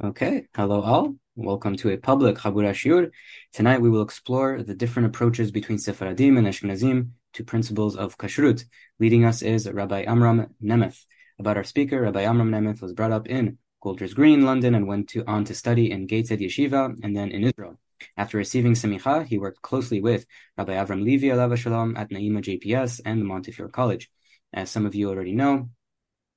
Okay, 0.00 0.46
hello 0.54 0.80
all. 0.80 1.16
Welcome 1.34 1.74
to 1.78 1.90
a 1.90 1.96
public 1.96 2.36
Habura 2.36 2.70
Shiur. 2.70 3.10
Tonight 3.52 3.80
we 3.80 3.90
will 3.90 4.02
explore 4.02 4.62
the 4.62 4.72
different 4.72 5.06
approaches 5.06 5.50
between 5.50 5.80
Sephardim 5.80 6.36
and 6.36 6.46
Ashkenazim 6.46 7.10
to 7.32 7.42
principles 7.42 7.96
of 7.96 8.16
Kashrut. 8.16 8.64
Leading 9.00 9.24
us 9.24 9.42
is 9.42 9.68
Rabbi 9.68 10.04
Amrom 10.04 10.50
Nemeth. 10.62 11.04
About 11.40 11.56
our 11.56 11.64
speaker, 11.64 12.00
Rabbi 12.00 12.22
Amrom 12.22 12.50
Nemeth 12.50 12.80
was 12.80 12.92
brought 12.92 13.10
up 13.10 13.26
in 13.26 13.58
Golders 13.82 14.14
Green, 14.14 14.44
London, 14.44 14.76
and 14.76 14.86
went 14.86 15.08
to, 15.08 15.24
on 15.26 15.44
to 15.46 15.52
study 15.52 15.90
in 15.90 16.06
Gateshead 16.06 16.38
Yeshiva 16.38 16.96
and 17.02 17.16
then 17.16 17.32
in 17.32 17.42
Israel. 17.42 17.80
After 18.16 18.38
receiving 18.38 18.74
Semicha, 18.74 19.26
he 19.26 19.36
worked 19.36 19.62
closely 19.62 20.00
with 20.00 20.26
Rabbi 20.56 20.74
Avram 20.74 21.02
Levy 21.02 21.30
Alav 21.30 21.56
Shalom 21.56 21.96
at 21.96 22.10
Naima 22.10 22.40
JPS 22.40 23.00
and 23.04 23.20
the 23.20 23.24
Montefiore 23.24 23.70
College. 23.70 24.08
As 24.52 24.70
some 24.70 24.86
of 24.86 24.94
you 24.94 25.10
already 25.10 25.32
know, 25.32 25.70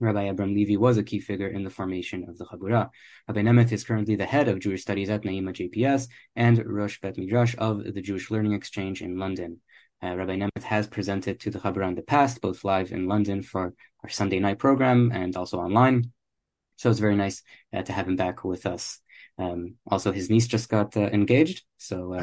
Rabbi 0.02 0.24
Abram 0.24 0.54
Levy 0.56 0.78
was 0.78 0.98
a 0.98 1.04
key 1.04 1.20
figure 1.20 1.48
in 1.48 1.64
the 1.64 1.70
formation 1.70 2.28
of 2.28 2.38
the 2.38 2.46
Habura. 2.46 2.90
Rabbi 3.28 3.42
Nemeth 3.42 3.72
is 3.72 3.84
currently 3.84 4.16
the 4.16 4.26
head 4.26 4.48
of 4.48 4.59
Jewish 4.59 4.82
Studies 4.82 5.12
at 5.12 5.22
Naima 5.22 5.54
JPS 5.54 6.08
and 6.36 6.66
Rosh 6.66 7.00
Bet 7.00 7.18
Midrash 7.18 7.55
of 7.59 7.84
the 7.84 8.02
Jewish 8.02 8.32
Learning 8.32 8.54
Exchange 8.54 9.04
in 9.04 9.20
London. 9.20 9.62
Uh, 10.04 10.16
Rabbi 10.16 10.38
Nemeth 10.38 10.64
has 10.64 10.88
presented 10.88 11.40
to 11.42 11.52
the 11.52 11.59
Habura 11.59 11.88
in 11.88 11.95
the 11.95 12.02
past, 12.02 12.42
both 12.42 12.64
live 12.64 12.92
in 12.92 13.08
London 13.08 13.44
for 13.44 13.76
our 14.04 14.09
Sunday 14.09 14.40
night 14.40 14.58
program 14.58 15.12
and 15.14 15.36
also 15.36 15.59
online. 15.59 16.12
So 16.78 16.90
it's 16.90 17.00
very 17.00 17.16
nice 17.16 17.44
uh, 17.72 17.84
to 17.84 17.94
have 17.94 18.08
him 18.08 18.16
back 18.16 18.44
with 18.44 18.66
us. 18.66 19.00
Um, 19.38 19.76
also, 19.86 20.12
his 20.12 20.31
niece 20.31 20.48
just 20.48 20.68
got 20.68 20.98
uh, 20.98 21.02
engaged, 21.02 21.64
so 21.78 22.16
uh, 22.16 22.18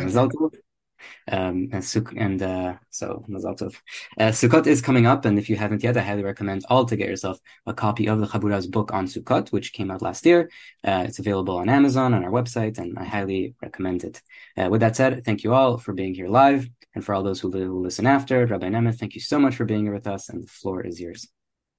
um, 1.30 1.68
and, 1.72 1.84
Suk- 1.84 2.14
and 2.16 2.42
uh, 2.42 2.74
so 2.90 3.24
Mazal 3.28 3.58
Tov. 3.58 3.76
Uh, 4.18 4.30
Sukkot 4.30 4.66
is 4.66 4.80
coming 4.82 5.06
up, 5.06 5.24
and 5.24 5.38
if 5.38 5.48
you 5.48 5.56
haven't 5.56 5.82
yet, 5.82 5.96
I 5.96 6.02
highly 6.02 6.24
recommend 6.24 6.64
all 6.68 6.84
to 6.86 6.96
get 6.96 7.08
yourself 7.08 7.38
a 7.66 7.74
copy 7.74 8.08
of 8.08 8.20
the 8.20 8.26
Habura's 8.26 8.66
book 8.66 8.92
on 8.92 9.06
Sukkot, 9.06 9.50
which 9.50 9.72
came 9.72 9.90
out 9.90 10.02
last 10.02 10.24
year. 10.26 10.50
Uh, 10.84 11.04
it's 11.06 11.18
available 11.18 11.56
on 11.56 11.68
Amazon 11.68 12.14
on 12.14 12.24
our 12.24 12.30
website, 12.30 12.78
and 12.78 12.98
I 12.98 13.04
highly 13.04 13.54
recommend 13.62 14.04
it. 14.04 14.22
Uh, 14.56 14.68
with 14.70 14.80
that 14.80 14.96
said, 14.96 15.24
thank 15.24 15.44
you 15.44 15.54
all 15.54 15.78
for 15.78 15.92
being 15.92 16.14
here 16.14 16.28
live, 16.28 16.68
and 16.94 17.04
for 17.04 17.14
all 17.14 17.22
those 17.22 17.40
who, 17.40 17.50
who 17.50 17.82
listen 17.82 18.06
after. 18.06 18.46
Rabbi 18.46 18.68
Nemeth, 18.68 18.98
thank 18.98 19.14
you 19.14 19.20
so 19.20 19.38
much 19.38 19.56
for 19.56 19.64
being 19.64 19.84
here 19.84 19.94
with 19.94 20.06
us, 20.06 20.28
and 20.28 20.42
the 20.42 20.48
floor 20.48 20.84
is 20.84 21.00
yours. 21.00 21.28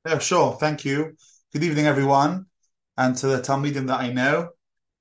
Yeah, 0.05 0.19
sure. 0.19 0.53
Thank 0.53 0.85
you. 0.85 1.15
Good 1.51 1.63
evening, 1.63 1.87
everyone, 1.87 2.45
and 2.97 3.15
to 3.17 3.27
the 3.27 3.41
Talmidim 3.41 3.87
that 3.87 3.99
I 3.99 4.13
know 4.13 4.49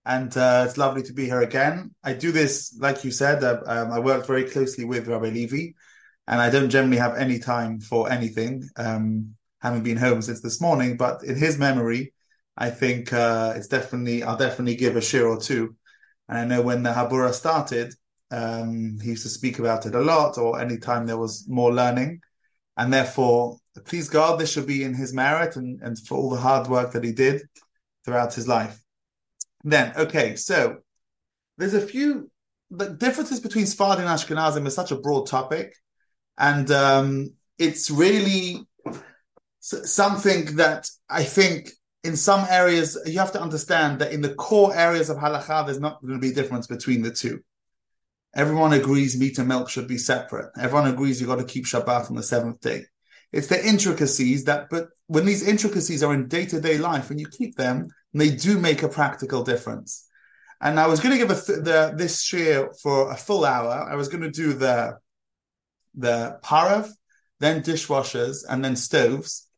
and 0.09 0.35
uh, 0.39 0.65
it's 0.67 0.79
lovely 0.79 1.03
to 1.03 1.13
be 1.13 1.27
here 1.27 1.43
again. 1.43 1.95
I 2.03 2.15
do 2.15 2.33
this, 2.33 2.75
like 2.81 3.05
you 3.05 3.11
said, 3.11 3.45
uh, 3.45 3.61
um, 3.67 3.93
I 3.93 3.99
work 3.99 4.27
very 4.27 4.45
closely 4.45 4.85
with 4.87 5.07
Rabbi 5.07 5.29
Levy, 5.29 5.77
and 6.27 6.41
I 6.41 6.49
don't 6.49 6.71
generally 6.71 6.97
have 6.97 7.15
any 7.17 7.39
time 7.39 7.79
for 7.79 8.11
anything, 8.11 8.67
um, 8.77 9.35
having 9.61 9.83
been 9.83 9.99
home 9.99 10.23
since 10.23 10.41
this 10.41 10.63
morning. 10.63 10.97
But 10.97 11.25
in 11.25 11.37
his 11.37 11.59
memory, 11.59 12.15
I 12.57 12.71
think 12.71 13.13
uh, 13.13 13.53
it's 13.55 13.69
definitely, 13.69 14.23
I'll 14.23 14.39
definitely 14.39 14.77
give 14.77 14.97
a 14.97 15.01
shiur 15.01 15.29
or 15.29 15.39
two. 15.39 15.77
And 16.27 16.39
I 16.39 16.45
know 16.47 16.63
when 16.63 16.83
the 16.83 16.91
Habura 16.91 17.35
started, 17.35 17.93
um, 18.31 18.99
he 19.03 19.11
used 19.11 19.25
to 19.25 19.29
speak 19.29 19.59
about 19.59 19.85
it 19.85 19.95
a 19.95 20.01
lot, 20.01 20.39
or 20.39 20.59
anytime 20.59 21.07
there 21.07 21.19
was 21.19 21.47
more 21.47 21.73
learning. 21.73 22.23
And 22.79 22.91
therefore, 22.91 23.59
please 23.85 24.09
God, 24.09 24.41
this 24.41 24.51
should 24.51 24.67
be 24.67 24.85
in 24.85 24.95
his 24.95 25.13
merit 25.13 25.57
and, 25.57 25.83
and 25.83 25.99
for 25.99 26.17
all 26.17 26.31
the 26.31 26.41
hard 26.41 26.67
work 26.67 26.93
that 26.93 27.05
he 27.05 27.13
did 27.13 27.43
throughout 28.07 28.33
his 28.33 28.49
life. 28.49 28.83
Then, 29.69 29.93
okay, 29.97 30.37
so 30.37 30.79
there's 31.57 31.75
a 31.75 31.81
few 31.81 32.31
the 32.71 32.91
differences 32.91 33.41
between 33.41 33.67
Sephardim 33.67 34.07
and 34.07 34.19
Ashkenazim 34.19 34.67
is 34.67 34.75
such 34.75 34.91
a 34.91 34.97
broad 34.97 35.27
topic, 35.27 35.75
and 36.37 36.71
um, 36.71 37.35
it's 37.59 37.91
really 37.91 38.67
something 39.61 40.57
that 40.57 40.89
I 41.09 41.25
think 41.25 41.71
in 42.05 42.17
some 42.17 42.47
areas 42.49 42.99
you 43.07 43.19
have 43.19 43.33
to 43.33 43.41
understand 43.41 44.01
that 44.01 44.13
in 44.13 44.21
the 44.21 44.35
core 44.35 44.75
areas 44.75 45.11
of 45.11 45.17
halacha, 45.17 45.67
there's 45.67 45.81
not 45.81 46.01
going 46.01 46.15
to 46.15 46.21
be 46.21 46.31
a 46.31 46.35
difference 46.35 46.67
between 46.67 47.03
the 47.03 47.11
two. 47.11 47.41
Everyone 48.35 48.73
agrees 48.73 49.19
meat 49.19 49.39
and 49.39 49.49
milk 49.49 49.69
should 49.69 49.89
be 49.89 49.99
separate. 49.99 50.51
Everyone 50.59 50.89
agrees 50.89 51.21
you've 51.21 51.31
got 51.31 51.37
to 51.39 51.45
keep 51.45 51.65
Shabbat 51.65 52.11
on 52.11 52.17
the 52.17 52.23
seventh 52.23 52.61
day. 52.61 52.85
It's 53.33 53.49
the 53.49 53.67
intricacies 53.67 54.45
that, 54.45 54.69
but 54.71 54.89
when 55.07 55.27
these 55.27 55.47
intricacies 55.47 56.03
are 56.03 56.15
in 56.15 56.29
day 56.29 56.47
to 56.47 56.61
day 56.61 56.79
life 56.79 57.11
and 57.11 57.19
you 57.19 57.27
keep 57.27 57.57
them, 57.57 57.89
they 58.15 58.31
do 58.31 58.59
make 58.59 58.83
a 58.83 58.89
practical 58.89 59.43
difference. 59.43 60.07
And 60.61 60.81
I 60.81 60.87
was 60.87 61.01
going 61.01 61.19
to 61.19 61.27
give 61.27 61.29
th- 61.29 61.65
the, 61.65 61.93
this 61.97 62.25
shiur 62.25 62.75
for 62.81 63.13
a 63.13 63.17
full 63.17 63.45
hour. 63.45 63.87
I 63.89 63.95
was 63.95 64.09
going 64.09 64.23
to 64.23 64.31
do 64.31 64.53
the 64.53 64.99
the 65.95 66.39
parav, 66.45 66.89
then 67.41 67.63
dishwashers, 67.63 68.45
and 68.49 68.65
then 68.65 68.77
stoves. 68.77 69.49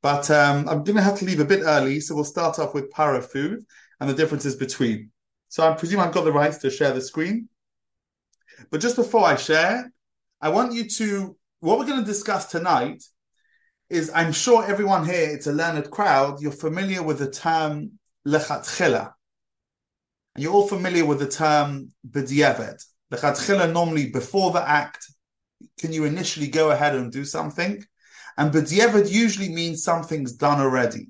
But 0.00 0.30
um, 0.30 0.68
I'm 0.68 0.84
going 0.84 0.96
to 0.96 1.02
have 1.02 1.18
to 1.18 1.24
leave 1.24 1.40
a 1.40 1.44
bit 1.44 1.62
early, 1.64 2.00
so 2.00 2.14
we'll 2.14 2.24
start 2.24 2.58
off 2.58 2.74
with 2.74 2.92
parav 2.92 3.24
food 3.24 3.64
and 4.00 4.08
the 4.08 4.14
differences 4.14 4.54
between. 4.54 5.10
So 5.48 5.68
I 5.68 5.74
presume 5.74 6.00
I've 6.00 6.12
got 6.12 6.24
the 6.24 6.32
rights 6.32 6.58
to 6.58 6.70
share 6.70 6.92
the 6.92 7.00
screen. 7.00 7.48
But 8.70 8.80
just 8.80 8.96
before 8.96 9.24
I 9.24 9.36
share, 9.36 9.90
I 10.40 10.50
want 10.50 10.72
you 10.72 10.88
to 10.88 11.36
what 11.60 11.78
we're 11.78 11.86
going 11.86 12.00
to 12.00 12.06
discuss 12.06 12.46
tonight 12.46 13.02
is 13.90 14.10
I'm 14.14 14.32
sure 14.32 14.64
everyone 14.64 15.04
here, 15.04 15.30
it's 15.30 15.46
a 15.46 15.52
learned 15.52 15.90
crowd, 15.90 16.40
you're 16.40 16.52
familiar 16.52 17.02
with 17.02 17.18
the 17.18 17.30
term 17.30 17.92
lechatchila. 18.26 19.12
You're 20.36 20.52
all 20.52 20.68
familiar 20.68 21.04
with 21.04 21.18
the 21.18 21.28
term 21.28 21.92
b'diavad. 22.08 22.84
Lechatchila 23.12 23.72
normally 23.72 24.10
before 24.10 24.52
the 24.52 24.68
act, 24.68 25.04
can 25.78 25.92
you 25.92 26.04
initially 26.04 26.48
go 26.48 26.70
ahead 26.70 26.94
and 26.94 27.10
do 27.10 27.24
something? 27.24 27.82
And 28.36 28.52
b'diavad 28.52 29.10
usually 29.10 29.48
means 29.48 29.82
something's 29.82 30.34
done 30.34 30.60
already. 30.60 31.08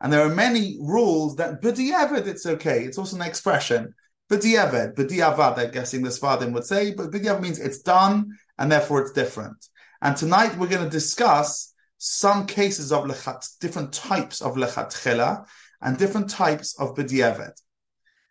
And 0.00 0.12
there 0.12 0.24
are 0.24 0.34
many 0.34 0.78
rules 0.80 1.36
that 1.36 1.60
b'diavad, 1.60 2.26
it's 2.26 2.46
okay. 2.46 2.84
It's 2.84 2.98
also 2.98 3.16
an 3.16 3.22
expression. 3.22 3.94
B'diavad, 4.30 4.94
b'diavad, 4.94 5.58
I'm 5.58 5.70
guessing 5.72 6.02
the 6.02 6.10
Sfardim 6.10 6.52
would 6.52 6.64
say, 6.64 6.94
but 6.94 7.10
b'diavad 7.10 7.40
means 7.40 7.58
it's 7.58 7.82
done 7.82 8.38
and 8.56 8.70
therefore 8.70 9.02
it's 9.02 9.12
different. 9.12 9.68
And 10.00 10.16
tonight 10.16 10.56
we're 10.56 10.68
going 10.68 10.84
to 10.84 10.90
discuss 10.90 11.73
some 12.06 12.46
cases 12.46 12.92
of 12.92 13.04
lechat, 13.04 13.48
different 13.60 13.90
types 13.90 14.42
of 14.42 14.56
lechatchila 14.56 15.42
and 15.80 15.96
different 15.96 16.28
types 16.28 16.78
of 16.78 16.94
b'diavad. 16.94 17.52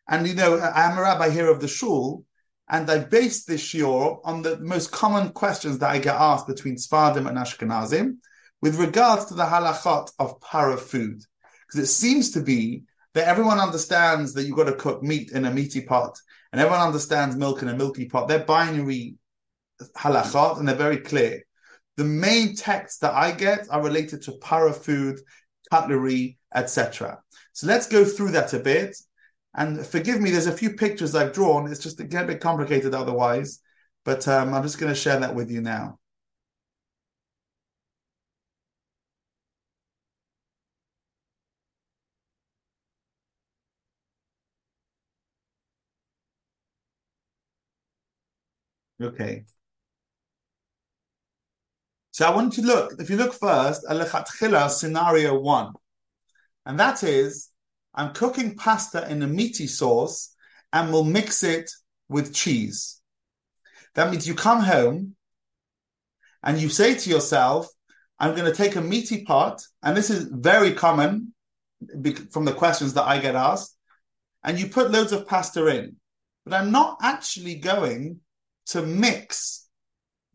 And 0.07 0.27
you 0.27 0.35
know, 0.35 0.59
I'm 0.59 0.95
a 0.95 1.01
rabbi 1.01 1.31
here 1.31 1.49
of 1.49 1.59
the 1.59 1.67
shul, 1.67 2.23
and 2.69 2.87
I 2.87 2.99
based 2.99 3.47
this 3.47 3.63
shiur 3.63 4.19
on 4.23 4.43
the 4.43 4.59
most 4.59 4.91
common 4.91 5.31
questions 5.31 5.79
that 5.79 5.89
I 5.89 5.97
get 5.97 6.13
asked 6.13 6.45
between 6.45 6.75
Sfardim 6.75 7.27
and 7.27 7.35
Ashkenazim 7.35 8.17
with 8.61 8.75
regards 8.75 9.25
to 9.25 9.33
the 9.33 9.43
halachot 9.43 10.11
of 10.19 10.39
para 10.39 10.77
food. 10.77 11.23
Because 11.65 11.83
it 11.83 11.91
seems 11.91 12.29
to 12.31 12.41
be 12.41 12.83
that 13.15 13.27
everyone 13.27 13.59
understands 13.59 14.33
that 14.33 14.43
you've 14.43 14.55
got 14.55 14.65
to 14.65 14.75
cook 14.75 15.01
meat 15.01 15.31
in 15.31 15.45
a 15.45 15.51
meaty 15.51 15.81
pot, 15.81 16.15
and 16.51 16.61
everyone 16.61 16.85
understands 16.85 17.35
milk 17.35 17.63
in 17.63 17.69
a 17.69 17.75
milky 17.75 18.05
pot. 18.05 18.27
They're 18.27 18.45
binary 18.45 19.15
halachot, 19.97 20.59
and 20.59 20.67
they're 20.67 20.75
very 20.75 20.97
clear. 20.97 21.41
The 21.97 22.03
main 22.03 22.55
texts 22.55 22.99
that 22.99 23.13
I 23.13 23.31
get 23.31 23.67
are 23.69 23.83
related 23.83 24.23
to 24.23 24.33
para 24.33 24.73
food, 24.73 25.19
cutlery, 25.71 26.37
etc. 26.53 27.21
So 27.53 27.67
let's 27.67 27.87
go 27.87 28.03
through 28.05 28.31
that 28.31 28.53
a 28.53 28.59
bit. 28.59 28.97
And 29.55 29.85
forgive 29.85 30.19
me, 30.19 30.31
there's 30.31 30.47
a 30.47 30.51
few 30.57 30.71
pictures 30.71 31.13
I've 31.15 31.33
drawn. 31.33 31.69
It's 31.71 31.79
just 31.81 31.97
get 32.09 32.23
a 32.23 32.27
bit 32.27 32.41
complicated 32.41 32.95
otherwise, 32.95 33.59
but 34.03 34.27
um, 34.27 34.53
I'm 34.53 34.63
just 34.63 34.79
going 34.79 34.91
to 34.91 34.99
share 34.99 35.19
that 35.19 35.35
with 35.35 35.51
you 35.51 35.61
now. 35.61 35.99
Okay. 49.01 49.45
So 52.13 52.27
I 52.27 52.35
want 52.35 52.57
you 52.57 52.63
to 52.63 52.67
look, 52.67 52.93
if 52.99 53.09
you 53.09 53.17
look 53.17 53.33
first, 53.33 53.85
al 53.89 54.69
scenario 54.69 55.39
one. 55.39 55.73
And 56.63 56.79
that 56.79 57.03
is, 57.03 57.49
I'm 57.95 58.13
cooking 58.13 58.55
pasta 58.55 59.09
in 59.09 59.23
a 59.23 59.27
meaty 59.27 59.65
sauce 59.65 60.35
and 60.71 60.93
we'll 60.93 61.05
mix 61.05 61.43
it 61.43 61.71
with 62.09 62.31
cheese. 62.31 63.01
That 63.95 64.11
means 64.11 64.27
you 64.27 64.35
come 64.35 64.59
home 64.61 65.15
and 66.43 66.61
you 66.61 66.69
say 66.69 66.93
to 66.93 67.09
yourself, 67.09 67.67
I'm 68.19 68.35
going 68.35 68.49
to 68.49 68.55
take 68.55 68.75
a 68.75 68.81
meaty 68.81 69.25
pot, 69.25 69.63
and 69.81 69.97
this 69.97 70.11
is 70.11 70.29
very 70.31 70.73
common 70.73 71.33
from 72.31 72.45
the 72.45 72.53
questions 72.53 72.93
that 72.93 73.07
I 73.07 73.17
get 73.17 73.35
asked, 73.35 73.75
and 74.43 74.59
you 74.59 74.67
put 74.67 74.91
loads 74.91 75.13
of 75.13 75.27
pasta 75.27 75.65
in. 75.65 75.95
But 76.45 76.53
I'm 76.53 76.71
not 76.71 76.99
actually 77.01 77.55
going 77.55 78.19
to 78.67 78.83
mix 78.83 79.67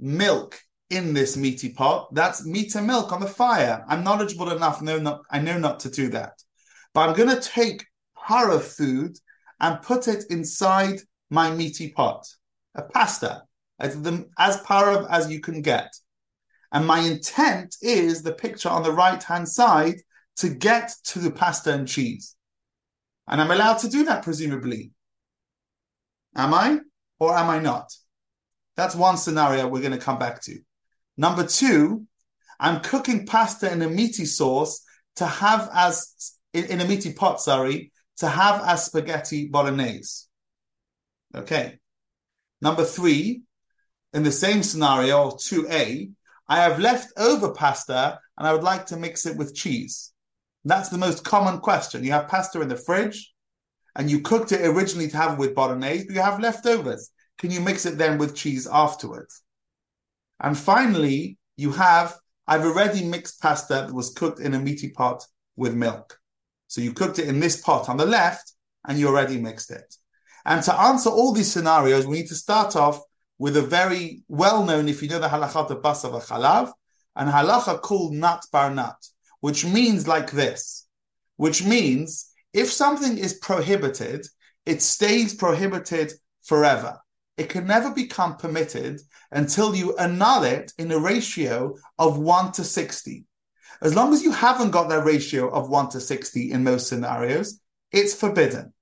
milk 0.00 0.60
in 0.90 1.12
this 1.12 1.36
meaty 1.36 1.70
pot. 1.70 2.14
That's 2.14 2.46
meat 2.46 2.74
and 2.74 2.86
milk 2.86 3.12
on 3.12 3.20
the 3.20 3.26
fire. 3.26 3.84
I'm 3.88 4.04
knowledgeable 4.04 4.50
enough, 4.50 4.82
know 4.82 4.98
not, 4.98 5.22
I 5.30 5.38
know 5.40 5.58
not 5.58 5.80
to 5.80 5.90
do 5.90 6.08
that. 6.10 6.42
But 6.94 7.08
I'm 7.08 7.16
going 7.16 7.34
to 7.34 7.40
take 7.40 7.84
para 8.16 8.58
food 8.58 9.16
and 9.60 9.82
put 9.82 10.08
it 10.08 10.24
inside 10.30 11.00
my 11.30 11.50
meaty 11.50 11.90
pot, 11.90 12.26
a 12.74 12.82
pasta, 12.82 13.42
as 13.78 14.60
para 14.64 15.06
as 15.10 15.30
you 15.30 15.40
can 15.40 15.62
get. 15.62 15.92
And 16.72 16.86
my 16.86 17.00
intent 17.00 17.76
is 17.80 18.22
the 18.22 18.32
picture 18.32 18.68
on 18.68 18.82
the 18.82 18.92
right 18.92 19.22
hand 19.22 19.48
side 19.48 19.96
to 20.36 20.48
get 20.48 20.92
to 21.04 21.18
the 21.18 21.30
pasta 21.30 21.72
and 21.72 21.88
cheese. 21.88 22.36
And 23.26 23.40
I'm 23.40 23.50
allowed 23.50 23.78
to 23.78 23.88
do 23.88 24.04
that, 24.04 24.22
presumably. 24.22 24.92
Am 26.36 26.54
I? 26.54 26.78
Or 27.18 27.36
am 27.36 27.50
I 27.50 27.58
not? 27.58 27.92
That's 28.76 28.94
one 28.94 29.16
scenario 29.16 29.66
we're 29.66 29.80
going 29.80 29.92
to 29.92 29.98
come 29.98 30.18
back 30.18 30.40
to. 30.42 30.58
Number 31.18 31.44
two, 31.44 32.06
I'm 32.60 32.80
cooking 32.80 33.26
pasta 33.26 33.70
in 33.70 33.82
a 33.82 33.88
meaty 33.88 34.24
sauce 34.24 34.80
to 35.16 35.26
have 35.26 35.68
as 35.74 36.38
in, 36.54 36.64
in 36.66 36.80
a 36.80 36.86
meaty 36.86 37.12
pot, 37.12 37.40
sorry, 37.40 37.92
to 38.18 38.28
have 38.28 38.62
as 38.62 38.86
spaghetti 38.86 39.48
bolognese. 39.48 40.26
Okay. 41.34 41.78
Number 42.62 42.84
three, 42.84 43.42
in 44.12 44.22
the 44.22 44.32
same 44.32 44.62
scenario, 44.62 45.30
2A, 45.32 46.12
I 46.48 46.56
have 46.62 46.78
left 46.78 47.12
over 47.16 47.52
pasta 47.52 48.18
and 48.38 48.46
I 48.46 48.52
would 48.52 48.62
like 48.62 48.86
to 48.86 48.96
mix 48.96 49.26
it 49.26 49.36
with 49.36 49.54
cheese. 49.54 50.12
That's 50.64 50.88
the 50.88 50.98
most 50.98 51.24
common 51.24 51.58
question. 51.58 52.04
You 52.04 52.12
have 52.12 52.28
pasta 52.28 52.60
in 52.60 52.68
the 52.68 52.76
fridge 52.76 53.32
and 53.96 54.10
you 54.10 54.20
cooked 54.20 54.52
it 54.52 54.64
originally 54.64 55.08
to 55.08 55.16
have 55.16 55.32
it 55.32 55.38
with 55.38 55.54
bolognese, 55.54 56.06
but 56.06 56.14
you 56.14 56.22
have 56.22 56.40
leftovers. 56.40 57.10
Can 57.38 57.50
you 57.50 57.60
mix 57.60 57.86
it 57.86 57.98
then 57.98 58.18
with 58.18 58.34
cheese 58.34 58.66
afterwards? 58.66 59.42
And 60.40 60.56
finally, 60.56 61.38
you 61.56 61.72
have, 61.72 62.16
I've 62.46 62.64
already 62.64 63.04
mixed 63.04 63.40
pasta 63.40 63.74
that 63.74 63.92
was 63.92 64.10
cooked 64.10 64.40
in 64.40 64.54
a 64.54 64.58
meaty 64.58 64.90
pot 64.90 65.24
with 65.56 65.74
milk. 65.74 66.18
So 66.68 66.80
you 66.80 66.92
cooked 66.92 67.18
it 67.18 67.28
in 67.28 67.40
this 67.40 67.60
pot 67.60 67.88
on 67.88 67.96
the 67.96 68.06
left 68.06 68.52
and 68.86 68.98
you 68.98 69.08
already 69.08 69.38
mixed 69.38 69.70
it. 69.70 69.94
And 70.44 70.62
to 70.64 70.74
answer 70.74 71.10
all 71.10 71.32
these 71.32 71.50
scenarios, 71.50 72.06
we 72.06 72.18
need 72.18 72.28
to 72.28 72.34
start 72.34 72.76
off 72.76 73.00
with 73.38 73.56
a 73.56 73.62
very 73.62 74.22
well 74.28 74.64
known, 74.64 74.88
if 74.88 75.02
you 75.02 75.08
know 75.08 75.18
the 75.18 75.28
halakha 75.28 75.70
of 75.70 75.82
Basar 75.82 76.22
Chalav, 76.24 76.72
and 77.16 77.28
halacha 77.28 77.80
called 77.80 78.14
Nat 78.14 78.40
Bar 78.52 78.74
Nat, 78.74 78.96
which 79.40 79.64
means 79.64 80.08
like 80.08 80.30
this, 80.30 80.86
which 81.36 81.64
means 81.64 82.32
if 82.52 82.70
something 82.70 83.18
is 83.18 83.34
prohibited, 83.34 84.26
it 84.66 84.82
stays 84.82 85.34
prohibited 85.34 86.12
forever. 86.44 86.98
It 87.38 87.48
can 87.48 87.68
never 87.68 87.92
become 87.92 88.36
permitted 88.36 89.00
until 89.30 89.72
you 89.72 89.96
annul 89.96 90.42
it 90.42 90.72
in 90.76 90.90
a 90.90 90.98
ratio 90.98 91.76
of 91.96 92.18
1 92.18 92.50
to 92.52 92.64
60. 92.64 93.24
As 93.80 93.94
long 93.94 94.12
as 94.12 94.24
you 94.24 94.32
haven't 94.32 94.72
got 94.72 94.88
that 94.88 95.04
ratio 95.04 95.48
of 95.48 95.68
1 95.68 95.90
to 95.90 96.00
60 96.00 96.50
in 96.50 96.64
most 96.64 96.88
scenarios, 96.88 97.60
it's 97.92 98.12
forbidden. 98.12 98.74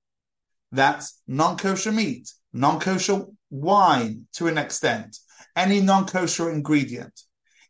That's 0.71 1.21
non 1.27 1.57
kosher 1.57 1.91
meat, 1.91 2.33
non 2.51 2.79
kosher 2.79 3.27
wine 3.51 4.27
to 4.33 4.47
an 4.47 4.57
extent, 4.57 5.17
any 5.55 5.79
non 5.79 6.07
kosher 6.07 6.49
ingredient. 6.49 7.21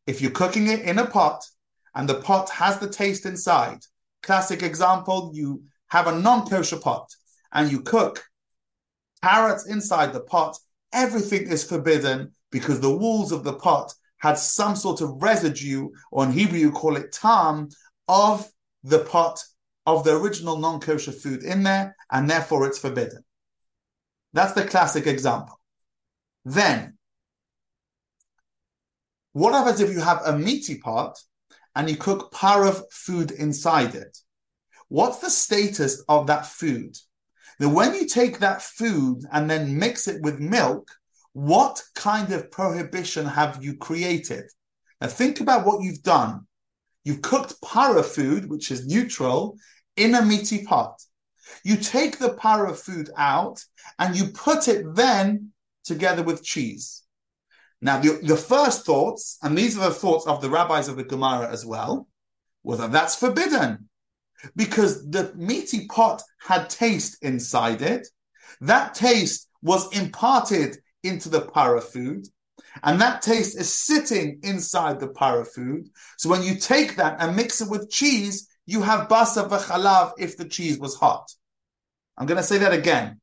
If 0.08 0.22
you're 0.22 0.32
cooking 0.32 0.68
it 0.68 0.84
in 0.84 1.00
a 1.00 1.06
pot 1.06 1.44
and 1.94 2.08
the 2.08 2.22
pot 2.22 2.50
has 2.52 2.80
the 2.80 2.90
taste 2.90 3.26
inside, 3.26 3.80
classic 4.24 4.64
example, 4.64 5.32
you 5.34 5.64
have 5.88 6.08
a 6.08 6.18
non 6.18 6.48
kosher 6.48 6.78
pot 6.80 7.14
and 7.52 7.70
you 7.70 7.82
cook 7.82 8.24
carrots 9.22 9.68
inside 9.68 10.14
the 10.14 10.22
pot, 10.22 10.58
everything 10.94 11.48
is 11.48 11.64
forbidden 11.64 12.34
because 12.52 12.80
the 12.80 12.96
walls 12.96 13.32
of 13.32 13.44
the 13.44 13.54
pot 13.54 13.94
had 14.18 14.38
some 14.38 14.76
sort 14.76 15.02
of 15.02 15.22
residue, 15.22 15.90
or 16.12 16.26
in 16.26 16.32
Hebrew 16.32 16.58
you 16.58 16.72
call 16.72 16.96
it 16.96 17.12
tam, 17.12 17.70
of 18.08 18.50
the 18.84 19.00
pot 19.00 19.40
of 19.86 20.04
the 20.04 20.16
original 20.16 20.58
non 20.58 20.80
kosher 20.80 21.12
food 21.12 21.44
in 21.44 21.64
there, 21.64 21.96
and 22.12 22.30
therefore 22.30 22.68
it's 22.68 22.80
forbidden. 22.80 23.24
That's 24.34 24.54
the 24.54 24.66
classic 24.66 25.08
example. 25.08 25.60
Then, 26.46 26.98
what 29.34 29.54
happens 29.54 29.80
if 29.80 29.92
you 29.92 30.02
have 30.02 30.22
a 30.26 30.38
meaty 30.38 30.78
pot 30.80 31.20
and 31.76 31.90
you 31.90 31.96
cook 31.96 32.32
parav 32.32 32.82
food 32.92 33.32
inside 33.32 33.96
it? 33.96 34.18
What's 34.88 35.20
the 35.20 35.30
status 35.30 36.04
of 36.08 36.28
that 36.28 36.46
food? 36.46 36.96
Now, 37.60 37.70
when 37.70 37.96
you 37.96 38.08
take 38.08 38.40
that 38.40 38.62
food 38.62 39.24
and 39.32 39.50
then 39.50 39.78
mix 39.78 40.08
it 40.08 40.22
with 40.22 40.40
milk, 40.40 40.90
what 41.34 41.82
kind 41.96 42.32
of 42.32 42.52
prohibition 42.52 43.26
have 43.26 43.64
you 43.64 43.78
created? 43.78 44.46
Now 45.02 45.08
think 45.08 45.40
about 45.40 45.66
what 45.66 45.84
you've 45.84 46.04
done. 46.04 46.48
You've 47.04 47.22
cooked 47.22 47.62
para 47.62 48.04
food, 48.04 48.50
which 48.50 48.72
is 48.72 48.88
neutral, 48.88 49.58
in 49.96 50.16
a 50.16 50.22
meaty 50.26 50.64
pot. 50.66 51.02
You 51.64 51.78
take 51.78 52.20
the 52.20 52.34
para 52.34 52.74
food 52.74 53.10
out 53.18 53.64
and 54.00 54.16
you 54.16 54.28
put 54.28 54.68
it 54.68 54.96
then 54.96 55.52
together 55.84 56.24
with 56.24 56.44
cheese. 56.44 57.04
Now, 57.82 58.00
the, 58.00 58.20
the 58.24 58.36
first 58.36 58.86
thoughts, 58.86 59.38
and 59.44 59.58
these 59.58 59.78
are 59.78 59.90
the 59.90 59.96
thoughts 59.96 60.26
of 60.26 60.42
the 60.42 60.50
rabbis 60.50 60.88
of 60.88 60.98
the 60.98 61.04
Gemara 61.04 61.50
as 61.50 61.66
well, 61.66 62.08
was 62.64 62.80
that 62.80 62.92
that's 62.92 63.16
forbidden 63.16 63.87
because 64.56 65.10
the 65.10 65.34
meaty 65.36 65.88
pot 65.88 66.22
had 66.40 66.70
taste 66.70 67.18
inside 67.22 67.82
it. 67.82 68.08
That 68.62 68.96
taste 68.96 69.50
was 69.62 69.96
imparted 69.96 70.78
into 71.04 71.30
the 71.30 71.42
para 71.42 71.82
food. 71.82 72.28
And 72.84 73.02
that 73.02 73.22
taste 73.22 73.60
is 73.60 73.74
sitting 73.74 74.40
inside 74.44 75.00
the 75.00 75.08
para 75.08 75.46
food. 75.46 75.90
So 76.18 76.30
when 76.30 76.44
you 76.44 76.56
take 76.56 76.98
that 76.98 77.18
and 77.20 77.36
mix 77.36 77.62
it 77.62 77.70
with 77.70 77.90
cheese, 77.90 78.48
you 78.66 78.82
have 78.82 79.08
basa 79.08 79.50
v'chalav 79.50 80.14
if 80.20 80.38
the 80.38 80.46
cheese 80.46 80.78
was 80.78 80.96
hot. 80.96 81.32
I'm 82.18 82.28
going 82.28 82.38
to 82.38 82.44
say 82.44 82.60
that 82.60 82.74
again. 82.74 83.22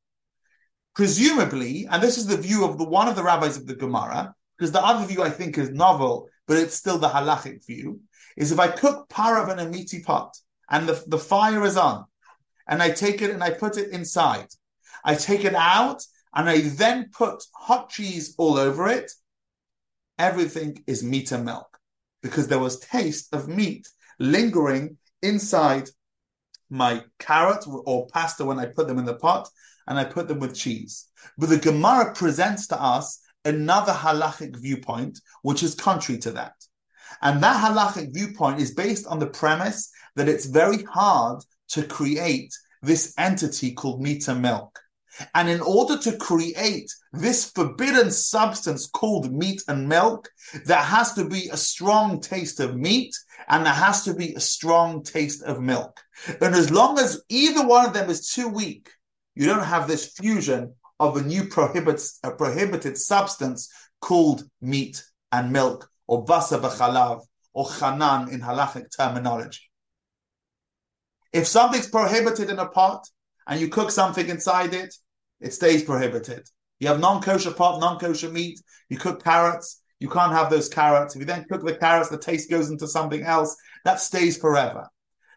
Presumably, 0.95 1.87
and 1.91 2.03
this 2.03 2.19
is 2.19 2.27
the 2.27 2.37
view 2.37 2.65
of 2.65 2.79
the 2.79 2.85
one 2.85 3.09
of 3.09 3.17
the 3.17 3.23
rabbis 3.25 3.57
of 3.57 3.67
the 3.67 3.75
Gemara, 3.75 4.35
because 4.57 4.71
the 4.71 4.85
other 4.85 5.07
view 5.07 5.23
I 5.23 5.31
think 5.31 5.59
is 5.59 5.71
novel, 5.71 6.29
but 6.47 6.57
it's 6.57 6.77
still 6.77 6.99
the 6.99 7.09
halachic 7.09 7.67
view, 7.67 8.01
is 8.37 8.53
if 8.53 8.61
I 8.61 8.69
cook 8.69 9.09
parav 9.09 9.53
in 9.53 9.59
a 9.59 9.69
meaty 9.69 10.01
pot 10.03 10.37
and 10.71 10.89
the, 10.89 11.03
the 11.07 11.19
fire 11.19 11.65
is 11.65 11.77
on, 11.77 12.05
and 12.67 12.83
I 12.83 12.91
take 12.91 13.23
it 13.23 13.31
and 13.31 13.43
I 13.43 13.51
put 13.51 13.77
it 13.77 13.91
inside, 13.91 14.49
I 15.05 15.15
take 15.15 15.45
it 15.45 15.55
out 15.55 16.03
and 16.35 16.49
I 16.49 16.61
then 16.61 17.11
put 17.13 17.45
hot 17.55 17.91
cheese 17.91 18.35
all 18.39 18.59
over 18.59 18.89
it, 18.89 19.11
everything 20.19 20.83
is 20.87 21.03
meat 21.03 21.33
and 21.33 21.45
milk 21.45 21.79
because 22.23 22.49
there 22.49 22.59
was 22.59 22.79
taste 22.81 23.35
of 23.35 23.49
meat 23.49 23.89
lingering 24.19 24.97
inside 25.23 25.89
my 26.71 27.03
carrot 27.19 27.65
or 27.69 28.07
pasta 28.09 28.45
when 28.45 28.59
I 28.59 28.67
put 28.67 28.89
them 28.89 28.99
in 28.99 29.05
the 29.05 29.15
pot 29.15 29.49
and 29.87 29.99
I 29.99 30.05
put 30.05 30.29
them 30.29 30.41
with 30.41 30.55
cheese. 30.55 31.07
But 31.37 31.51
the 31.51 31.59
Gemara 31.59 32.15
presents 32.15 32.67
to 32.69 32.81
us 32.81 33.21
another 33.45 33.93
halachic 33.93 34.57
viewpoint, 34.57 35.21
which 35.43 35.63
is 35.63 35.75
contrary 35.75 36.21
to 36.21 36.33
that. 36.33 36.55
And 37.25 37.43
that 37.43 37.57
halachic 37.57 38.13
viewpoint 38.13 38.61
is 38.61 38.75
based 38.75 39.07
on 39.07 39.19
the 39.19 39.27
premise 39.27 39.91
that 40.15 40.29
it's 40.29 40.47
very 40.47 40.85
hard 40.85 41.43
to 41.71 41.83
create 41.83 42.53
this 42.83 43.15
entity 43.19 43.73
called 43.73 44.03
meat 44.03 44.29
and 44.29 44.43
milk. 44.43 44.79
And 45.35 45.49
in 45.49 45.61
order 45.61 45.97
to 45.99 46.17
create 46.19 46.93
this 47.13 47.51
forbidden 47.51 48.11
substance 48.11 48.87
called 48.89 49.33
meat 49.33 49.63
and 49.69 49.89
milk, 49.89 50.29
there 50.67 50.77
has 50.77 51.15
to 51.15 51.25
be 51.29 51.49
a 51.49 51.57
strong 51.57 52.21
taste 52.21 52.61
of 52.61 52.77
meat 52.77 53.15
and 53.49 53.65
there 53.65 53.73
has 53.73 54.05
to 54.05 54.15
be 54.15 54.35
a 54.35 54.41
strong 54.41 55.03
taste 55.03 55.43
of 55.45 55.61
milk. 55.61 56.01
And 56.41 56.55
as 56.55 56.71
long 56.71 56.99
as 56.99 57.23
either 57.29 57.67
one 57.67 57.87
of 57.87 57.95
them 57.95 58.11
is 58.11 58.29
too 58.29 58.49
weak, 58.49 58.91
you 59.35 59.47
don't 59.47 59.65
have 59.65 59.89
this 59.89 60.13
fusion 60.13 60.75
of 61.01 61.17
a 61.17 61.23
new 61.23 61.45
prohibited, 61.49 62.07
a 62.23 62.33
prohibited 62.33 62.99
substance 62.99 63.73
called 64.01 64.45
meat 64.61 65.03
and 65.33 65.53
milk, 65.53 65.89
or 66.07 66.25
basa 66.25 66.61
b'chalav, 66.61 67.23
or 67.53 67.67
chanan 67.67 68.33
in 68.33 68.41
halachic 68.41 68.87
terminology. 68.97 69.63
If 71.33 71.47
something's 71.47 71.89
prohibited 71.89 72.51
in 72.51 72.59
a 72.59 72.69
pot 72.69 73.09
and 73.47 73.61
you 73.61 73.69
cook 73.69 73.91
something 73.91 74.29
inside 74.29 74.75
it, 74.75 74.95
it 75.41 75.53
stays 75.53 75.83
prohibited. 75.83 76.49
You 76.81 76.89
have 76.89 77.01
non-kosher 77.01 77.53
pot, 77.53 77.81
non-kosher 77.81 78.31
meat. 78.31 78.61
You 78.89 78.99
cook 78.99 79.23
carrots. 79.23 79.81
You 80.01 80.09
can't 80.09 80.33
have 80.33 80.51
those 80.51 80.69
carrots. 80.69 81.15
If 81.15 81.21
you 81.21 81.27
then 81.27 81.45
cook 81.51 81.65
the 81.65 81.77
carrots, 81.77 82.09
the 82.09 82.19
taste 82.19 82.51
goes 82.51 82.71
into 82.71 82.87
something 82.87 83.23
else. 83.23 83.57
That 83.85 84.01
stays 84.01 84.37
forever. 84.37 84.89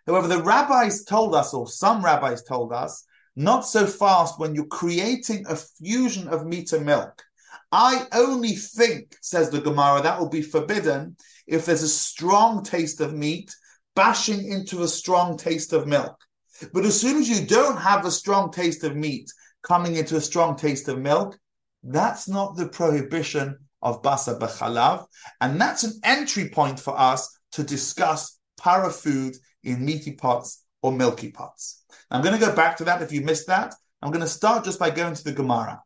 However, 0.05 0.27
the 0.27 0.43
rabbis 0.43 1.03
told 1.03 1.36
us, 1.36 1.53
or 1.53 1.67
some 1.67 2.03
rabbis 2.03 2.43
told 2.43 2.74
us, 2.74 3.05
not 3.36 3.62
so 3.62 3.86
fast 3.86 4.39
when 4.39 4.55
you're 4.55 4.65
creating 4.65 5.45
a 5.47 5.55
fusion 5.55 6.27
of 6.27 6.45
meat 6.45 6.74
and 6.74 6.86
milk. 6.86 7.24
I 7.71 8.07
only 8.13 8.53
think, 8.53 9.15
says 9.21 9.50
the 9.50 9.62
Gemara, 9.62 10.01
that 10.01 10.19
will 10.19 10.29
be 10.29 10.41
forbidden 10.41 11.17
if 11.45 11.65
there's 11.65 11.83
a 11.83 11.89
strong 11.89 12.63
taste 12.63 13.01
of 13.01 13.13
meat 13.13 13.53
bashing 13.95 14.47
into 14.50 14.83
a 14.83 14.88
strong 14.88 15.38
taste 15.38 15.74
of 15.74 15.88
milk. 15.88 16.15
But 16.74 16.86
as 16.86 17.00
soon 17.00 17.17
as 17.17 17.29
you 17.29 17.45
don't 17.45 17.77
have 17.77 18.05
a 18.05 18.12
strong 18.12 18.51
taste 18.51 18.83
of 18.83 18.95
meat 18.95 19.31
coming 19.63 19.95
into 19.95 20.15
a 20.15 20.21
strong 20.21 20.55
taste 20.55 20.88
of 20.88 21.00
milk, 21.00 21.38
that's 21.83 22.27
not 22.27 22.55
the 22.55 22.69
prohibition 22.69 23.57
of 23.81 24.01
basa 24.01 24.39
b'chalav, 24.39 25.05
and 25.41 25.62
that's 25.62 25.83
an 25.83 25.93
entry 26.03 26.50
point 26.50 26.79
for 26.79 26.97
us 26.97 27.38
to 27.51 27.63
discuss 27.63 28.39
para 28.59 28.89
food 28.89 29.36
in 29.63 29.86
meaty 29.86 30.13
pots 30.13 30.63
or 30.81 30.91
milky 30.91 31.31
pots. 31.31 31.83
I'm 32.09 32.21
going 32.21 32.38
to 32.38 32.45
go 32.45 32.55
back 32.55 32.77
to 32.77 32.86
that 32.86 33.01
if 33.01 33.12
you 33.12 33.21
missed 33.21 33.47
that. 33.47 33.75
I'm 34.01 34.12
going 34.12 34.24
to 34.24 34.29
start 34.29 34.63
just 34.63 34.79
by 34.79 34.89
going 34.89 35.13
to 35.13 35.24
the 35.24 35.31
Gemara. 35.31 35.81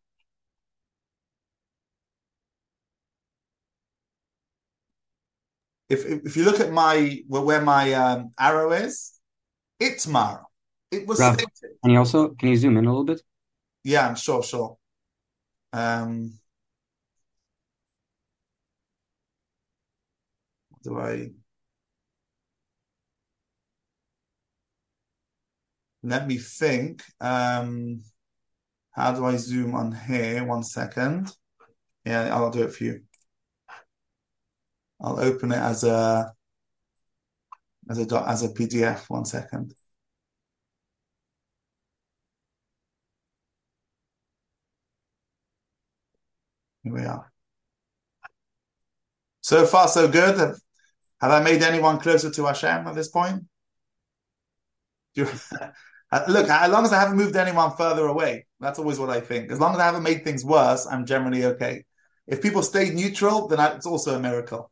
If, 5.91 6.05
if 6.05 6.37
you 6.37 6.45
look 6.45 6.61
at 6.61 6.71
my 6.71 7.21
where 7.27 7.61
my 7.61 7.91
um, 7.93 8.31
arrow 8.39 8.71
is, 8.71 9.19
Itmar. 9.81 10.43
It 10.89 11.05
was 11.05 11.19
Rav, 11.19 11.33
stated. 11.33 11.77
can 11.83 11.91
you 11.91 11.99
also 11.99 12.29
can 12.29 12.47
you 12.47 12.55
zoom 12.55 12.77
in 12.77 12.85
a 12.85 12.89
little 12.89 13.03
bit? 13.03 13.21
Yeah, 13.83 14.07
I'm 14.07 14.15
sure, 14.15 14.41
sure. 14.41 14.77
Um, 15.73 16.39
do 20.81 20.97
I? 20.97 21.31
Let 26.03 26.25
me 26.25 26.37
think. 26.37 27.03
Um, 27.19 28.01
how 28.91 29.13
do 29.13 29.25
I 29.25 29.35
zoom 29.35 29.75
on 29.75 29.91
here? 29.91 30.45
One 30.45 30.63
second. 30.63 31.31
Yeah, 32.05 32.33
I'll 32.33 32.49
do 32.49 32.63
it 32.63 32.73
for 32.73 32.85
you. 32.85 33.01
I'll 35.01 35.19
open 35.19 35.51
it 35.51 35.57
as 35.57 35.83
a 35.83 36.33
as 37.89 37.99
a 37.99 38.29
as 38.29 38.43
a 38.43 38.49
PDF. 38.49 39.09
One 39.09 39.25
second. 39.25 39.73
Here 46.83 46.93
we 46.93 47.01
are. 47.05 47.31
So 49.41 49.65
far, 49.65 49.87
so 49.87 50.07
good. 50.07 50.37
Have, 51.19 51.31
I 51.31 51.41
made 51.41 51.61
anyone 51.61 51.99
closer 51.99 52.31
to 52.31 52.45
Hashem 52.45 52.87
at 52.87 52.95
this 52.95 53.09
point? 53.09 53.43
You, 55.13 55.27
uh, 56.11 56.23
look, 56.27 56.49
as 56.49 56.71
long 56.71 56.85
as 56.85 56.93
I 56.93 56.99
haven't 56.99 57.17
moved 57.17 57.35
anyone 57.35 57.75
further 57.75 58.07
away, 58.07 58.45
that's 58.59 58.79
always 58.79 58.97
what 58.97 59.09
I 59.09 59.19
think. 59.19 59.51
As 59.51 59.59
long 59.59 59.73
as 59.73 59.79
I 59.79 59.85
haven't 59.85 60.03
made 60.03 60.23
things 60.23 60.45
worse, 60.45 60.87
I'm 60.87 61.05
generally 61.05 61.45
okay. 61.45 61.83
If 62.27 62.41
people 62.41 62.63
stay 62.63 62.89
neutral, 62.91 63.47
then 63.47 63.59
it's 63.75 63.85
also 63.85 64.15
a 64.15 64.19
miracle. 64.19 64.71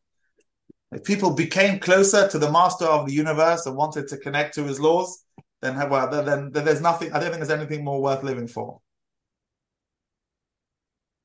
If 0.91 1.03
people 1.03 1.31
became 1.31 1.79
closer 1.79 2.27
to 2.27 2.39
the 2.39 2.51
master 2.51 2.85
of 2.85 3.05
the 3.05 3.13
universe 3.13 3.65
and 3.65 3.75
wanted 3.75 4.07
to 4.07 4.17
connect 4.17 4.55
to 4.55 4.63
his 4.63 4.79
laws, 4.79 5.23
then 5.61 5.75
well, 5.89 6.09
then, 6.09 6.51
then 6.51 6.65
there's 6.65 6.81
nothing. 6.81 7.11
I 7.11 7.19
don't 7.19 7.29
think 7.29 7.45
there's 7.45 7.59
anything 7.59 7.83
more 7.83 8.01
worth 8.01 8.23
living 8.23 8.47
for. 8.47 8.79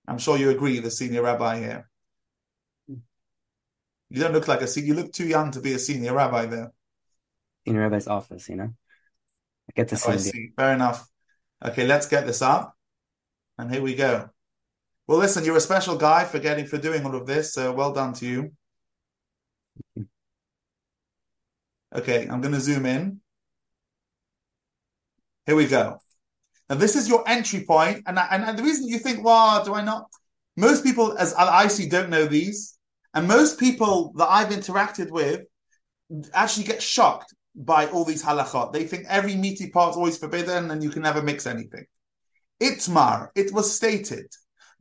I'm 0.07 0.19
sure 0.19 0.37
you 0.37 0.51
agree, 0.51 0.81
the 0.81 0.91
senior 0.91 1.23
rabbi 1.23 1.61
here. 1.61 1.89
You 2.89 4.21
don't 4.21 4.33
look 4.33 4.49
like 4.49 4.61
a 4.61 4.67
senior. 4.67 4.89
You 4.89 4.95
look 4.95 5.13
too 5.13 5.27
young 5.27 5.51
to 5.53 5.61
be 5.61 5.73
a 5.73 5.79
senior 5.79 6.15
rabbi 6.15 6.47
there. 6.47 6.73
Senior 7.67 7.81
rabbi's 7.81 8.07
office, 8.07 8.49
you 8.49 8.57
know. 8.57 8.75
I 9.69 9.73
get 9.75 9.89
to 9.89 10.03
oh, 10.07 10.13
I 10.13 10.17
see. 10.17 10.51
Fair 10.57 10.75
enough. 10.75 11.09
Okay, 11.65 11.87
let's 11.87 12.07
get 12.07 12.27
this 12.27 12.43
up, 12.43 12.77
and 13.57 13.73
here 13.73 13.81
we 13.81 13.95
go. 13.95 14.29
Well, 15.07 15.19
listen, 15.19 15.45
you're 15.45 15.57
a 15.57 15.61
special 15.61 15.97
guy 15.97 16.25
for 16.25 16.39
getting 16.39 16.67
for 16.67 16.77
doing 16.77 17.07
all 17.07 17.15
of 17.15 17.27
this. 17.27 17.55
So 17.55 17.73
well 17.73 17.93
done 17.93 18.13
to 18.15 18.27
you. 18.27 18.53
Okay, 21.95 22.27
I'm 22.29 22.41
going 22.41 22.55
to 22.55 22.61
zoom 22.61 22.87
in. 22.87 23.21
Here 25.47 25.55
we 25.55 25.67
go. 25.67 25.99
Now, 26.69 26.77
this 26.77 26.97
is 26.97 27.09
your 27.09 27.29
entry 27.29 27.65
point, 27.65 28.03
and, 28.07 28.19
and, 28.19 28.45
and 28.45 28.59
the 28.59 28.63
reason 28.63 28.89
you 28.89 28.99
think, 28.99 29.25
well, 29.25 29.65
do 29.65 29.75
I 29.75 29.83
not? 29.83 30.07
Most 30.57 30.83
people, 30.83 31.17
as 31.19 31.35
I 31.35 31.69
see, 31.69 31.89
don't 31.89 32.11
know 32.11 32.27
these, 32.27 32.79
and 33.13 33.29
most 33.29 33.61
people 33.61 34.13
that 34.17 34.29
I've 34.29 34.53
interacted 34.53 35.11
with 35.11 35.43
actually 36.33 36.65
get 36.65 36.83
shocked 36.83 37.35
by 37.55 37.87
all 37.87 38.05
these 38.05 38.25
halachot. 38.25 38.73
They 38.73 38.85
think 38.85 39.05
every 39.09 39.37
meaty 39.37 39.71
part 39.71 39.91
is 39.91 39.97
always 39.97 40.19
forbidden, 40.19 40.71
and 40.71 40.83
you 40.83 40.91
can 40.91 41.03
never 41.03 41.23
mix 41.23 41.47
anything. 41.47 41.85
Itmar, 42.61 43.29
it 43.35 43.53
was 43.53 43.75
stated, 43.75 44.27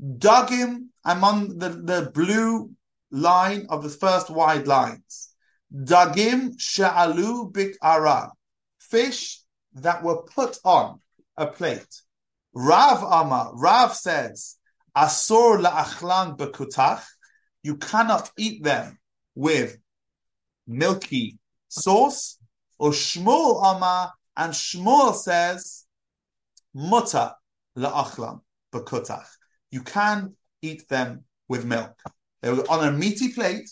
Dagim, 0.02 0.88
I'm 1.04 1.24
on 1.24 1.58
the, 1.58 1.70
the 1.70 2.12
blue 2.14 2.72
line 3.14 3.68
of 3.70 3.84
the 3.84 3.90
first 3.90 4.30
wide 4.30 4.68
lines. 4.68 5.34
Dagim 5.74 6.60
sha'alu 6.60 7.52
bik 7.54 7.76
ara, 7.82 8.32
fish 8.80 9.42
that 9.76 10.04
were 10.04 10.24
put 10.24 10.58
on 10.66 11.00
a 11.38 11.48
plate. 11.48 12.02
Rav 12.54 13.04
Amar, 13.04 13.52
Rav 13.56 13.96
says, 13.96 14.58
Asur 14.96 15.64
la'achlan 15.64 16.38
bekutach, 16.38 17.04
you 17.64 17.78
cannot 17.78 18.30
eat 18.38 18.64
them 18.64 19.00
with 19.36 19.78
milky 20.68 21.40
sauce. 21.70 22.38
Or 22.80 22.92
Shmuel 22.92 23.76
Amar, 23.76 24.12
and 24.36 24.54
Shmuel 24.54 25.16
says, 25.16 25.86
Muta 26.74 27.36
la'achlan 27.78 28.42
bekutach. 28.72 29.28
You 29.72 29.82
can 29.82 30.36
eat 30.62 30.88
them 30.90 31.24
with 31.48 31.66
milk. 31.66 31.96
They 32.44 32.52
were 32.52 32.70
on 32.70 32.88
a 32.88 32.92
meaty 32.92 33.30
plate, 33.30 33.70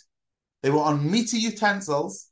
they 0.64 0.72
were 0.72 0.80
on 0.80 1.12
meaty 1.12 1.38
utensils, 1.38 2.30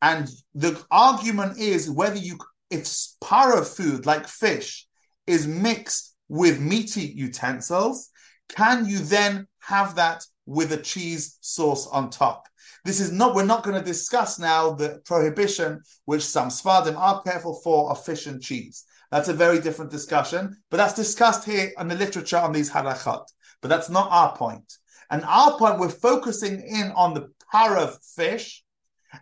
and 0.00 0.28
the 0.54 0.82
argument 0.90 1.58
is 1.58 1.90
whether 1.90 2.16
you 2.16 2.38
if 2.70 2.88
para 3.20 3.62
food 3.64 4.06
like 4.06 4.26
fish 4.26 4.86
is 5.26 5.46
mixed 5.46 6.14
with 6.28 6.60
meaty 6.60 7.02
utensils, 7.02 8.08
can 8.48 8.86
you 8.86 9.00
then 9.00 9.46
have 9.58 9.96
that 9.96 10.24
with 10.46 10.72
a 10.72 10.76
cheese 10.78 11.36
sauce 11.40 11.86
on 11.88 12.08
top? 12.08 12.48
This 12.84 13.00
is 13.00 13.12
not, 13.12 13.34
we're 13.34 13.44
not 13.44 13.62
going 13.62 13.78
to 13.78 13.84
discuss 13.84 14.38
now 14.38 14.70
the 14.70 15.02
prohibition, 15.04 15.82
which 16.06 16.22
some 16.22 16.48
Sfardim 16.48 16.96
are 16.96 17.20
careful 17.22 17.60
for, 17.62 17.90
of 17.90 18.02
fish 18.02 18.26
and 18.26 18.40
cheese. 18.40 18.84
That's 19.10 19.28
a 19.28 19.34
very 19.34 19.60
different 19.60 19.90
discussion, 19.90 20.56
but 20.70 20.78
that's 20.78 20.94
discussed 20.94 21.44
here 21.44 21.72
in 21.78 21.88
the 21.88 21.96
literature 21.96 22.38
on 22.38 22.52
these 22.52 22.70
halachot. 22.70 23.26
But 23.60 23.68
that's 23.68 23.90
not 23.90 24.10
our 24.10 24.34
point. 24.36 24.72
And 25.10 25.24
our 25.24 25.58
point, 25.58 25.78
we're 25.78 25.88
focusing 25.88 26.60
in 26.60 26.92
on 26.92 27.14
the 27.14 27.28
parav 27.52 27.96
fish, 28.14 28.62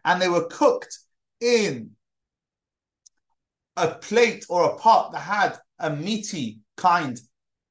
and 0.04 0.20
they 0.20 0.28
were 0.28 0.46
cooked 0.46 0.98
in 1.40 1.92
a 3.76 3.88
plate 3.88 4.44
or 4.48 4.64
a 4.64 4.76
pot 4.76 5.12
that 5.12 5.20
had 5.20 5.58
a 5.78 5.90
meaty 5.90 6.60
kind 6.76 7.18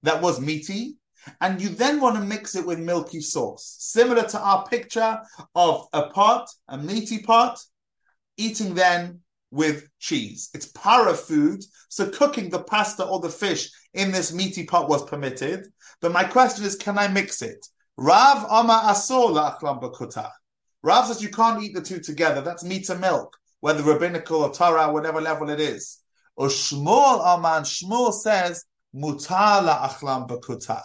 that 0.04 0.22
was 0.22 0.40
meaty, 0.40 0.96
and 1.42 1.62
you 1.62 1.70
then 1.70 2.00
want 2.00 2.16
to 2.16 2.24
mix 2.24 2.56
it 2.56 2.66
with 2.66 2.80
milky 2.80 3.20
sauce, 3.20 3.76
similar 3.80 4.24
to 4.24 4.40
our 4.40 4.66
picture 4.66 5.20
of 5.54 5.86
a 5.94 6.10
pot, 6.10 6.50
a 6.70 6.78
meaty 6.78 7.20
pot, 7.20 7.60
eating 8.38 8.74
then 8.74 9.20
with 9.52 9.88
cheese. 10.00 10.50
It's 10.54 10.68
para 10.68 11.14
food, 11.14 11.64
so 11.90 12.10
cooking 12.10 12.50
the 12.50 12.64
pasta 12.64 13.04
or 13.04 13.20
the 13.20 13.30
fish 13.30 13.70
in 13.94 14.12
this 14.12 14.34
meaty 14.34 14.66
pot 14.66 14.90
was 14.90 15.04
permitted. 15.04 15.68
But 16.02 16.12
my 16.12 16.24
question 16.24 16.66
is, 16.66 16.76
can 16.76 16.98
I 16.98 17.08
mix 17.08 17.42
it? 17.42 17.66
Rav 17.98 18.46
Ama 18.50 18.84
Asor 18.88 19.60
La'achlam 19.60 20.32
Rav 20.84 21.08
says 21.08 21.22
you 21.22 21.30
can't 21.30 21.64
eat 21.64 21.74
the 21.74 21.82
two 21.82 22.00
together. 22.00 22.42
That's 22.42 22.64
meat 22.64 22.90
and 22.90 23.02
milk 23.02 23.36
whether 23.60 23.84
rabbinical 23.84 24.44
or 24.44 24.54
Torah, 24.54 24.92
whatever 24.92 25.22
level 25.22 25.50
it 25.50 25.60
is. 25.60 26.00
Or 26.36 26.48
Shmuel 26.48 27.20
Aman, 27.26 27.64
Shmuel 27.64 28.14
says, 28.14 28.66
Mutala 28.96 29.90
achlam 29.90 30.28
bakutach. 30.30 30.84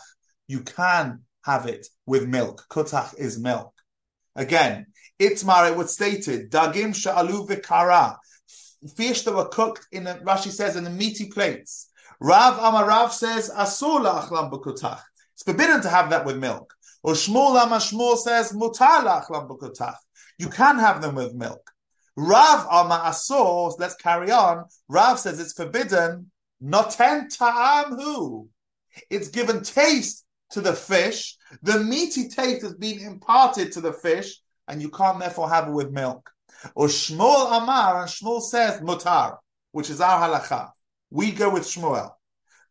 You 0.48 0.60
can 0.62 1.20
have 1.44 1.66
it 1.66 1.86
with 2.06 2.28
milk. 2.28 2.64
Kutach 2.70 3.18
is 3.18 3.38
milk. 3.38 3.72
Again, 4.34 4.86
Itmar, 5.20 5.70
it 5.70 5.76
was 5.76 5.92
stated, 5.92 6.50
Dagim 6.50 6.94
sha'alu 6.94 7.48
vikara. 7.48 8.16
Fish 8.96 9.22
that 9.22 9.34
were 9.34 9.48
cooked 9.48 9.86
in, 9.92 10.06
a, 10.06 10.14
Rashi 10.16 10.50
says, 10.50 10.76
in 10.76 10.84
the 10.84 10.90
meaty 10.90 11.28
plates. 11.28 11.90
Rav 12.20 12.58
Amarav 12.58 13.10
says, 13.10 13.50
Asur 13.50 14.04
achlam 14.04 14.50
bakutach. 14.50 15.00
It's 15.34 15.42
forbidden 15.44 15.82
to 15.82 15.88
have 15.88 16.10
that 16.10 16.24
with 16.24 16.38
milk. 16.38 16.74
Or 17.02 17.14
Shmuel 17.14 17.60
Amashmuel 17.60 18.16
says, 18.16 18.52
Mutala 18.52 19.24
achlam 19.24 19.48
bakutach. 19.48 19.96
You 20.38 20.48
can 20.48 20.78
have 20.78 21.02
them 21.02 21.16
with 21.16 21.34
milk. 21.34 21.70
Rav 22.16 22.66
Ama 22.70 23.02
Asor, 23.06 23.74
let's 23.78 23.94
carry 23.96 24.30
on. 24.30 24.64
Rav 24.88 25.18
says 25.18 25.40
it's 25.40 25.54
forbidden. 25.54 26.30
Noten 26.62 27.28
ta'am 27.28 27.96
hu. 27.96 28.48
It's 29.10 29.28
given 29.28 29.62
taste 29.62 30.24
to 30.50 30.60
the 30.60 30.74
fish. 30.74 31.36
The 31.62 31.80
meaty 31.80 32.28
taste 32.28 32.62
has 32.62 32.74
been 32.74 33.00
imparted 33.00 33.72
to 33.72 33.80
the 33.80 33.92
fish, 33.92 34.40
and 34.68 34.80
you 34.80 34.90
can't 34.90 35.18
therefore 35.18 35.48
have 35.48 35.68
it 35.68 35.72
with 35.72 35.90
milk. 35.90 36.30
Or 36.74 36.86
Shmuel 36.86 37.62
Amar, 37.62 38.02
and 38.02 38.10
Shmuel 38.10 38.42
says 38.42 38.80
mutar, 38.80 39.38
which 39.72 39.90
is 39.90 40.00
our 40.00 40.28
halacha. 40.28 40.70
We 41.10 41.32
go 41.32 41.50
with 41.50 41.64
Shmuel. 41.64 42.12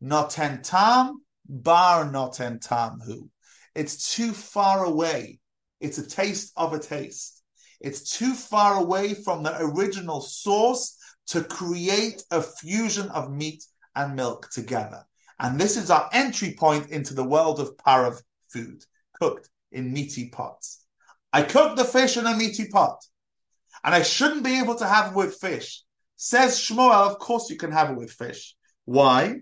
Noten 0.02 0.64
tam, 0.64 1.24
bar 1.48 2.06
noten 2.06 2.62
tam 2.62 3.00
hu. 3.06 3.30
It's 3.76 4.14
too 4.16 4.34
far 4.34 4.86
away. 4.86 5.40
It's 5.80 5.98
a 5.98 6.08
taste 6.08 6.54
of 6.56 6.74
a 6.74 6.80
taste. 6.80 7.42
It's 7.80 8.12
too 8.18 8.34
far 8.34 8.76
away 8.76 9.14
from 9.14 9.44
the 9.44 9.58
original 9.60 10.22
source 10.22 10.98
to 11.28 11.44
create 11.44 12.24
a 12.32 12.42
fusion 12.42 13.10
of 13.10 13.32
meat 13.32 13.64
and 13.96 14.16
milk 14.16 14.50
together. 14.52 15.04
And 15.40 15.60
this 15.60 15.78
is 15.78 15.90
our 15.90 16.10
entry 16.14 16.54
point 16.58 16.92
into 16.92 17.14
the 17.14 17.24
world 17.24 17.60
of 17.60 17.76
parav 17.78 18.22
food, 18.50 18.84
cooked 19.20 19.50
in 19.72 19.92
meaty 19.92 20.30
pots. 20.30 20.86
I 21.34 21.42
cook 21.44 21.76
the 21.76 21.86
fish 21.86 22.18
in 22.18 22.28
a 22.28 22.36
meaty 22.36 22.68
pot, 22.68 23.04
and 23.84 23.96
I 23.96 24.04
shouldn't 24.04 24.44
be 24.44 24.60
able 24.60 24.76
to 24.76 24.88
have 24.88 25.12
it 25.12 25.16
with 25.16 25.36
fish. 25.36 25.84
Says 26.16 26.60
Shmuel, 26.60 27.10
of 27.10 27.18
course 27.18 27.50
you 27.50 27.58
can 27.58 27.72
have 27.72 27.90
it 27.90 27.98
with 27.98 28.12
fish. 28.12 28.56
Why? 28.86 29.38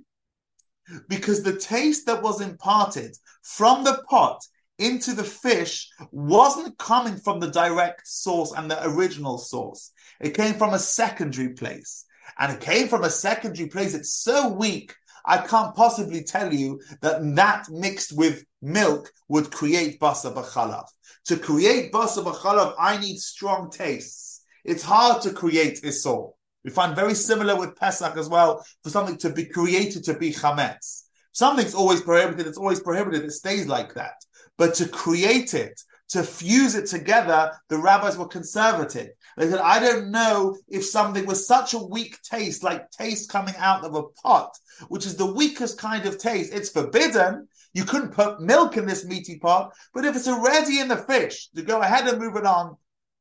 Because 1.07 1.43
the 1.43 1.57
taste 1.57 2.05
that 2.05 2.21
was 2.21 2.41
imparted 2.41 3.17
from 3.41 3.83
the 3.83 4.01
pot 4.09 4.41
into 4.77 5.13
the 5.13 5.23
fish 5.23 5.89
wasn't 6.11 6.77
coming 6.77 7.17
from 7.17 7.39
the 7.39 7.51
direct 7.51 8.07
source 8.07 8.53
and 8.55 8.71
the 8.71 8.83
original 8.87 9.37
source. 9.37 9.91
It 10.21 10.33
came 10.33 10.55
from 10.55 10.73
a 10.73 10.79
secondary 10.79 11.49
place. 11.49 12.05
and 12.37 12.53
it 12.53 12.61
came 12.61 12.87
from 12.87 13.03
a 13.03 13.09
secondary 13.09 13.67
place, 13.67 13.93
it's 13.93 14.13
so 14.13 14.49
weak. 14.49 14.95
I 15.25 15.37
can't 15.37 15.75
possibly 15.75 16.23
tell 16.23 16.53
you 16.53 16.79
that 17.01 17.35
that 17.35 17.69
mixed 17.69 18.15
with 18.15 18.45
milk 18.61 19.11
would 19.27 19.51
create 19.51 19.99
basa 19.99 20.33
b'chalav. 20.33 20.85
To 21.25 21.37
create 21.37 21.91
basa 21.91 22.23
b'chalav, 22.23 22.75
I 22.79 22.97
need 22.97 23.17
strong 23.17 23.69
tastes. 23.69 24.43
It's 24.63 24.83
hard 24.83 25.21
to 25.23 25.33
create 25.33 25.81
isor. 25.83 26.33
We 26.63 26.71
find 26.71 26.95
very 26.95 27.15
similar 27.15 27.55
with 27.57 27.75
Pesach 27.75 28.17
as 28.17 28.27
well 28.27 28.65
for 28.83 28.89
something 28.89 29.17
to 29.17 29.29
be 29.29 29.45
created 29.45 30.03
to 30.05 30.13
be 30.13 30.33
chametz. 30.33 31.03
Something's 31.31 31.73
always 31.73 32.01
prohibited, 32.01 32.47
it's 32.47 32.57
always 32.57 32.81
prohibited, 32.81 33.23
it 33.23 33.31
stays 33.31 33.67
like 33.67 33.93
that. 33.93 34.15
But 34.57 34.73
to 34.75 34.87
create 34.87 35.53
it, 35.53 35.81
to 36.09 36.23
fuse 36.23 36.75
it 36.75 36.87
together, 36.87 37.51
the 37.69 37.77
rabbis 37.77 38.17
were 38.17 38.27
conservative. 38.27 39.09
They 39.37 39.49
said, 39.49 39.59
I 39.59 39.79
don't 39.79 40.11
know 40.11 40.57
if 40.67 40.83
something 40.83 41.25
with 41.25 41.37
such 41.37 41.73
a 41.73 41.77
weak 41.77 42.17
taste, 42.23 42.63
like 42.63 42.89
taste 42.91 43.29
coming 43.29 43.55
out 43.57 43.85
of 43.85 43.95
a 43.95 44.03
pot, 44.03 44.57
which 44.89 45.05
is 45.05 45.15
the 45.15 45.31
weakest 45.31 45.77
kind 45.77 46.05
of 46.05 46.17
taste, 46.17 46.53
it's 46.53 46.69
forbidden. 46.69 47.47
You 47.73 47.85
couldn't 47.85 48.13
put 48.13 48.41
milk 48.41 48.75
in 48.75 48.87
this 48.87 49.05
meaty 49.05 49.37
pot, 49.37 49.71
but 49.93 50.03
if 50.03 50.15
it's 50.15 50.27
already 50.27 50.79
in 50.79 50.87
the 50.87 50.97
fish, 50.97 51.49
to 51.55 51.61
go 51.61 51.81
ahead 51.81 52.07
and 52.07 52.19
move 52.19 52.35
it 52.35 52.45
on, 52.45 52.75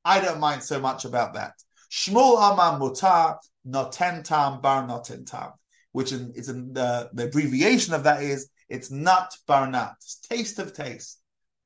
I 0.05 0.21
don't 0.21 0.41
mind 0.41 0.63
so 0.63 0.81
much 0.81 1.05
about 1.05 1.35
that. 1.35 1.53
Shmuel 1.91 2.53
Amar 2.53 2.79
Mutar, 2.79 3.39
Noten 3.67 4.23
Tam 4.25 4.61
Bar 4.61 4.87
Noten 4.87 5.29
Tam, 5.29 5.53
which 5.93 6.13
is 6.13 6.49
in 6.49 6.73
the, 6.73 7.11
the 7.13 7.25
abbreviation 7.25 7.95
of 7.95 8.05
that 8.05 8.23
is 8.23 8.51
it's 8.69 8.91
not 8.91 9.35
bar 9.47 9.71
it's 9.97 10.17
taste 10.17 10.59
of 10.59 10.75
taste 10.75 11.21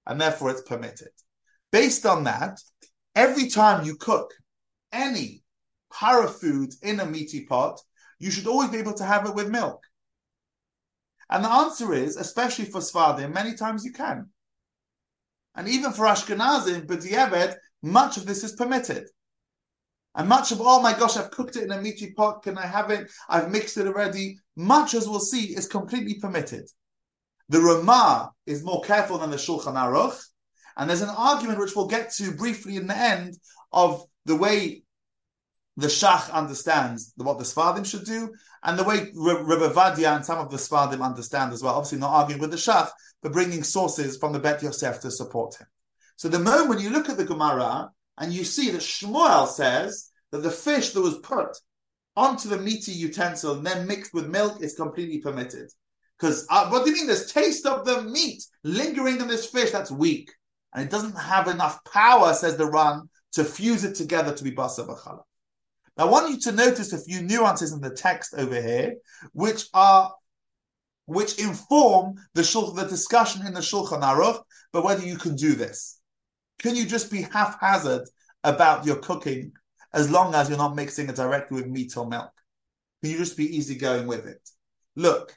and 0.07 0.21
therefore 0.21 0.51
it's 0.51 0.63
permitted. 0.63 1.11
Based 1.71 2.07
on 2.07 2.25
that, 2.25 2.61
every 3.15 3.49
time 3.49 3.85
you 3.85 3.97
cook 3.97 4.33
any 4.93 5.43
para 5.93 6.29
food 6.29 6.73
in 6.83 7.01
a 7.01 7.07
meaty 7.07 7.45
pot, 7.45 7.81
you 8.19 8.31
should 8.31 8.47
always 8.47 8.71
be 8.71 8.79
able 8.79 8.95
to 8.95 9.05
have 9.05 9.27
it 9.27 9.35
with 9.35 9.51
milk. 9.51 9.83
And 11.29 11.45
the 11.45 11.51
answer 11.51 11.93
is, 11.95 12.17
especially 12.17 12.67
for 12.67 12.81
Sfardim, 12.81 13.33
many 13.33 13.55
times 13.55 13.85
you 13.85 13.93
can. 13.93 14.29
And 15.55 15.69
even 15.69 15.93
for 15.93 16.07
Ashkenazim, 16.07 16.87
but 16.87 17.57
much 17.83 18.17
of 18.17 18.27
this 18.27 18.45
is 18.45 18.53
permitted. 18.53 19.09
And 20.15 20.29
much 20.29 20.53
of, 20.53 20.61
oh 20.61 20.83
my 20.83 20.93
gosh, 20.93 21.17
I've 21.17 21.31
cooked 21.31 21.57
it 21.57 21.65
in 21.65 21.73
a 21.73 21.81
meaty 21.81 22.13
pot, 22.13 22.43
can 22.43 22.59
I 22.59 22.67
have 22.67 22.91
it? 22.91 23.11
I've 23.29 23.51
mixed 23.51 23.79
it 23.79 23.87
already. 23.87 24.39
Much, 24.57 24.95
as 24.95 25.09
we'll 25.09 25.21
see, 25.21 25.57
is 25.57 25.67
completely 25.67 26.15
permitted. 26.15 26.69
The 27.49 27.61
Ramah 27.61 28.33
is 28.47 28.63
more 28.63 28.83
careful 28.83 29.19
than 29.19 29.31
the 29.31 29.37
Shulchan 29.37 29.75
Aruch, 29.75 30.23
and 30.77 30.89
there's 30.89 31.03
an 31.03 31.11
argument 31.11 31.59
which 31.59 31.75
we'll 31.75 31.87
get 31.87 32.13
to 32.13 32.33
briefly 32.33 32.77
in 32.77 32.87
the 32.87 32.97
end 32.97 33.37
of 33.73 34.05
the 34.27 34.37
way 34.37 34.83
the 35.77 35.87
Shach 35.87 36.31
understands 36.31 37.13
what 37.17 37.39
the 37.39 37.45
Sfardim 37.45 37.87
should 37.87 38.05
do, 38.05 38.33
and 38.63 38.79
the 38.79 38.85
way 38.85 39.11
Rebbe 39.15 39.69
Ovadia 39.71 40.15
and 40.15 40.25
some 40.25 40.39
of 40.39 40.51
the 40.51 40.59
Sfardim 40.59 41.03
understand 41.03 41.53
as 41.53 41.63
well. 41.63 41.75
Obviously, 41.75 41.99
not 41.99 42.13
arguing 42.13 42.41
with 42.41 42.51
the 42.51 42.57
Shach, 42.57 42.91
but 43.23 43.33
bringing 43.33 43.63
sources 43.63 44.19
from 44.19 44.33
the 44.33 44.39
Bet 44.39 44.63
Yosef 44.63 45.01
to 45.01 45.11
support 45.11 45.57
him. 45.57 45.67
So 46.17 46.29
the 46.29 46.39
moment 46.39 46.81
you 46.81 46.91
look 46.91 47.09
at 47.09 47.17
the 47.17 47.25
Gemara 47.25 47.91
and 48.19 48.33
you 48.33 48.45
see 48.45 48.71
that 48.71 48.81
Shmuel 48.81 49.47
says 49.49 50.11
that 50.31 50.43
the 50.43 50.51
fish 50.51 50.91
that 50.91 51.01
was 51.01 51.19
put 51.19 51.57
onto 52.17 52.49
the 52.49 52.59
meaty 52.59 52.93
utensil 52.93 53.57
and 53.57 53.67
then 53.67 53.87
mixed 53.87 54.13
with 54.13 54.29
milk 54.29 54.63
is 54.63 54.75
completely 54.75 55.19
permitted. 55.19 55.71
Because 56.19 56.47
uh, 56.51 56.69
what 56.69 56.85
do 56.85 56.91
you 56.91 56.97
mean? 56.97 57.07
There's 57.07 57.33
taste 57.33 57.67
of 57.67 57.85
the 57.85 58.03
meat 58.03 58.45
lingering 58.63 59.21
in 59.21 59.29
this 59.29 59.47
fish. 59.47 59.71
That's 59.71 59.91
weak, 59.91 60.31
and 60.73 60.85
it 60.85 60.91
doesn't 60.91 61.19
have 61.19 61.49
enough 61.49 61.83
power, 61.85 62.33
says 62.33 62.57
the 62.57 62.71
Ran, 62.71 63.09
to 63.33 63.45
fuse 63.45 63.83
it 63.83 63.97
together 63.97 64.33
to 64.33 64.45
be 64.45 64.53
basa 64.53 64.87
b'chala. 64.87 65.23
Now, 65.97 66.07
I 66.07 66.11
want 66.11 66.31
you 66.31 66.39
to 66.41 66.53
notice 66.53 66.93
a 66.93 66.99
few 66.99 67.23
nuances 67.23 67.73
in 67.73 67.81
the 67.81 67.91
text 67.91 68.35
over 68.37 68.55
here, 68.61 68.97
which 69.33 69.67
are 69.75 70.15
which 71.07 71.41
inform 71.41 72.15
the 72.35 72.45
shul, 72.45 72.73
the 72.73 72.85
discussion 72.85 73.45
in 73.45 73.53
the 73.53 73.61
Shulchan 73.61 74.03
Aruch, 74.03 74.43
but 74.73 74.85
whether 74.85 75.05
you 75.05 75.17
can 75.17 75.35
do 75.35 75.55
this. 75.55 75.99
Can 76.63 76.77
you 76.77 76.87
just 76.87 77.11
be 77.11 77.23
haphazard 77.23 78.09
about 78.45 78.87
your 78.87 78.97
cooking 78.97 79.53
as 79.93 80.11
long 80.11 80.35
as 80.35 80.49
you're 80.49 80.59
not 80.59 80.77
mixing 80.77 81.09
it 81.09 81.17
directly 81.17 81.61
with 81.61 81.71
meat 81.71 81.97
or 81.97 82.07
milk? 82.07 82.33
Can 83.03 83.11
you 83.11 83.19
just 83.19 83.37
be 83.37 83.57
easygoing 83.57 84.07
with 84.07 84.27
it? 84.27 84.49
Look, 84.97 85.35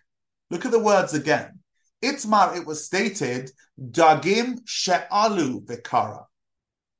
Look 0.49 0.65
at 0.65 0.71
the 0.71 0.79
words 0.79 1.13
again. 1.13 1.59
Itmar, 2.03 2.55
it 2.55 2.65
was 2.65 2.85
stated, 2.85 3.51
Dagim 3.79 4.59
she'alu 4.65 5.61
bekara. 5.61 6.25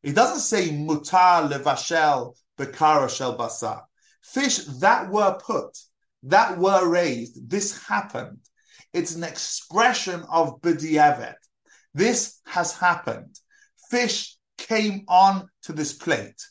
It 0.01 0.15
doesn't 0.15 0.39
say 0.39 0.69
mutar 0.69 1.49
levashel 1.49 2.35
bekara 2.57 3.09
shel 3.09 3.37
basar. 3.37 3.83
Fish 4.23 4.57
that 4.79 5.11
were 5.11 5.37
put, 5.39 5.77
that 6.23 6.57
were 6.57 6.89
raised, 6.89 7.49
this 7.49 7.85
happened. 7.85 8.39
It's 8.93 9.15
an 9.15 9.23
expression 9.23 10.23
of 10.29 10.59
b'di'evet. 10.61 11.35
This 11.93 12.39
has 12.47 12.75
happened. 12.75 13.39
Fish 13.95 14.35
came 14.57 15.05
on 15.07 15.47
to 15.63 15.71
this 15.71 15.93
plate. 15.93 16.41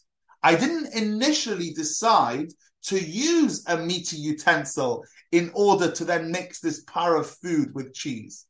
I 0.42 0.54
didn't 0.54 0.94
initially 0.94 1.74
decide 1.74 2.48
to 2.84 2.98
use 2.98 3.62
a 3.68 3.76
meaty 3.76 4.16
utensil 4.16 5.04
in 5.30 5.50
order 5.52 5.90
to 5.90 6.06
then 6.06 6.30
mix 6.30 6.60
this 6.60 6.84
par 6.84 7.16
of 7.16 7.28
food 7.42 7.74
with 7.74 7.92
cheese. 7.92 8.46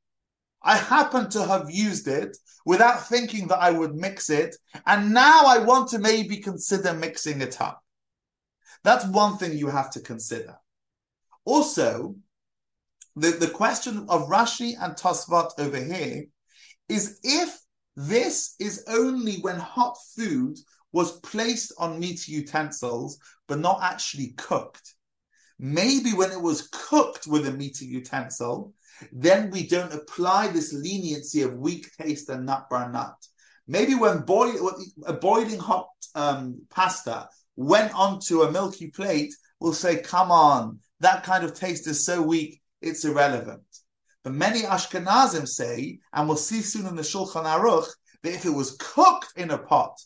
I 0.62 0.76
happen 0.76 1.28
to 1.30 1.44
have 1.44 1.72
used 1.72 2.06
it 2.06 2.36
without 2.64 3.08
thinking 3.08 3.48
that 3.48 3.58
I 3.58 3.72
would 3.72 3.96
mix 3.96 4.30
it, 4.30 4.54
and 4.86 5.12
now 5.12 5.42
I 5.44 5.58
want 5.58 5.88
to 5.90 5.98
maybe 5.98 6.36
consider 6.36 6.94
mixing 6.94 7.40
it 7.40 7.60
up. 7.60 7.82
That's 8.84 9.06
one 9.06 9.38
thing 9.38 9.58
you 9.58 9.70
have 9.70 9.90
to 9.90 10.00
consider. 10.00 10.54
Also, 11.44 12.14
the, 13.16 13.30
the 13.32 13.50
question 13.50 14.06
of 14.08 14.28
Rashi 14.28 14.74
and 14.80 14.94
Tosfot 14.94 15.50
over 15.58 15.82
here 15.82 16.26
is 16.88 17.18
if 17.24 17.58
this 17.96 18.54
is 18.58 18.84
only 18.88 19.36
when 19.36 19.58
hot 19.58 19.96
food 20.16 20.58
was 20.92 21.20
placed 21.20 21.72
on 21.78 21.98
meat 21.98 22.28
utensils, 22.28 23.18
but 23.48 23.58
not 23.58 23.82
actually 23.82 24.34
cooked. 24.36 24.94
Maybe 25.58 26.12
when 26.12 26.32
it 26.32 26.40
was 26.40 26.68
cooked 26.72 27.26
with 27.26 27.46
a 27.46 27.52
meaty 27.52 27.86
utensil, 27.86 28.72
then 29.12 29.50
we 29.50 29.66
don't 29.66 29.92
apply 29.92 30.48
this 30.48 30.72
leniency 30.72 31.42
of 31.42 31.58
weak 31.58 31.90
taste 31.96 32.28
and 32.28 32.46
nut 32.46 32.68
bar 32.70 32.90
nut. 32.90 33.16
Maybe 33.66 33.94
when 33.94 34.20
boil, 34.20 34.72
a 35.06 35.12
boiling 35.12 35.58
hot 35.58 35.88
um, 36.14 36.62
pasta 36.70 37.28
went 37.56 37.94
onto 37.94 38.42
a 38.42 38.50
milky 38.50 38.88
plate, 38.88 39.34
we'll 39.60 39.72
say, 39.72 40.00
come 40.00 40.30
on, 40.30 40.80
that 41.00 41.24
kind 41.24 41.44
of 41.44 41.54
taste 41.54 41.86
is 41.86 42.04
so 42.04 42.22
weak, 42.22 42.60
it's 42.82 43.04
irrelevant. 43.04 43.62
But 44.24 44.32
many 44.32 44.62
Ashkenazim 44.62 45.46
say, 45.46 46.00
and 46.12 46.26
we'll 46.26 46.38
see 46.38 46.62
soon 46.62 46.86
in 46.86 46.96
the 46.96 47.02
Shulchan 47.02 47.44
Aruch, 47.44 47.88
that 48.22 48.32
if 48.32 48.46
it 48.46 48.50
was 48.50 48.76
cooked 48.80 49.32
in 49.36 49.50
a 49.50 49.58
pot, 49.58 50.00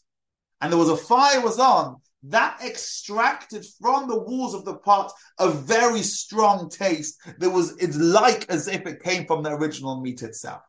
and 0.60 0.72
there 0.72 0.78
was 0.78 0.88
a 0.88 0.96
fire 0.96 1.40
was 1.40 1.60
on, 1.60 2.02
that 2.24 2.60
extracted 2.64 3.64
from 3.80 4.08
the 4.08 4.18
walls 4.18 4.52
of 4.52 4.64
the 4.64 4.74
pot 4.74 5.12
a 5.38 5.48
very 5.48 6.02
strong 6.02 6.68
taste 6.68 7.16
that 7.38 7.48
was 7.48 7.76
it's 7.78 7.96
like 7.96 8.44
as 8.50 8.66
if 8.66 8.84
it 8.86 9.04
came 9.04 9.24
from 9.24 9.44
the 9.44 9.52
original 9.52 10.00
meat 10.00 10.20
itself. 10.24 10.62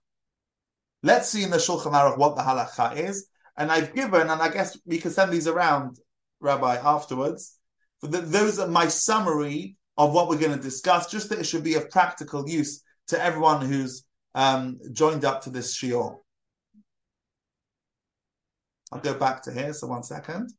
Let's 1.02 1.30
see 1.30 1.42
in 1.42 1.50
the 1.50 1.58
Shulchan 1.58 1.94
Aruch 1.94 2.20
what 2.20 2.36
the 2.36 2.44
halacha 2.44 2.98
is, 2.98 3.28
and 3.58 3.72
I've 3.72 3.96
given, 3.96 4.30
and 4.30 4.42
I 4.42 4.50
guess 4.50 4.78
we 4.86 5.00
can 5.00 5.10
send 5.10 5.32
these 5.32 5.48
around, 5.48 5.98
Rabbi, 6.40 6.76
afterwards. 6.76 7.58
The, 8.04 8.20
those 8.20 8.60
are 8.60 8.68
my 8.68 8.88
summary 8.88 9.76
of 9.98 10.14
what 10.14 10.30
we're 10.30 10.38
going 10.38 10.56
to 10.56 10.64
discuss, 10.64 11.10
just 11.10 11.30
that 11.30 11.40
it 11.40 11.46
should 11.46 11.64
be 11.64 11.74
of 11.74 11.90
practical 11.90 12.48
use 12.48 12.84
to 13.10 13.22
everyone 13.24 13.66
who's 13.66 14.04
um, 14.36 14.80
joined 14.92 15.26
up 15.26 15.42
to 15.44 15.50
this 15.50 15.78
shiur. 15.78 16.18
I'll 18.92 19.00
go 19.00 19.14
back 19.14 19.44
to 19.44 19.54
here, 19.54 19.74
so 19.74 19.88
one 19.88 20.04
second. 20.04 20.52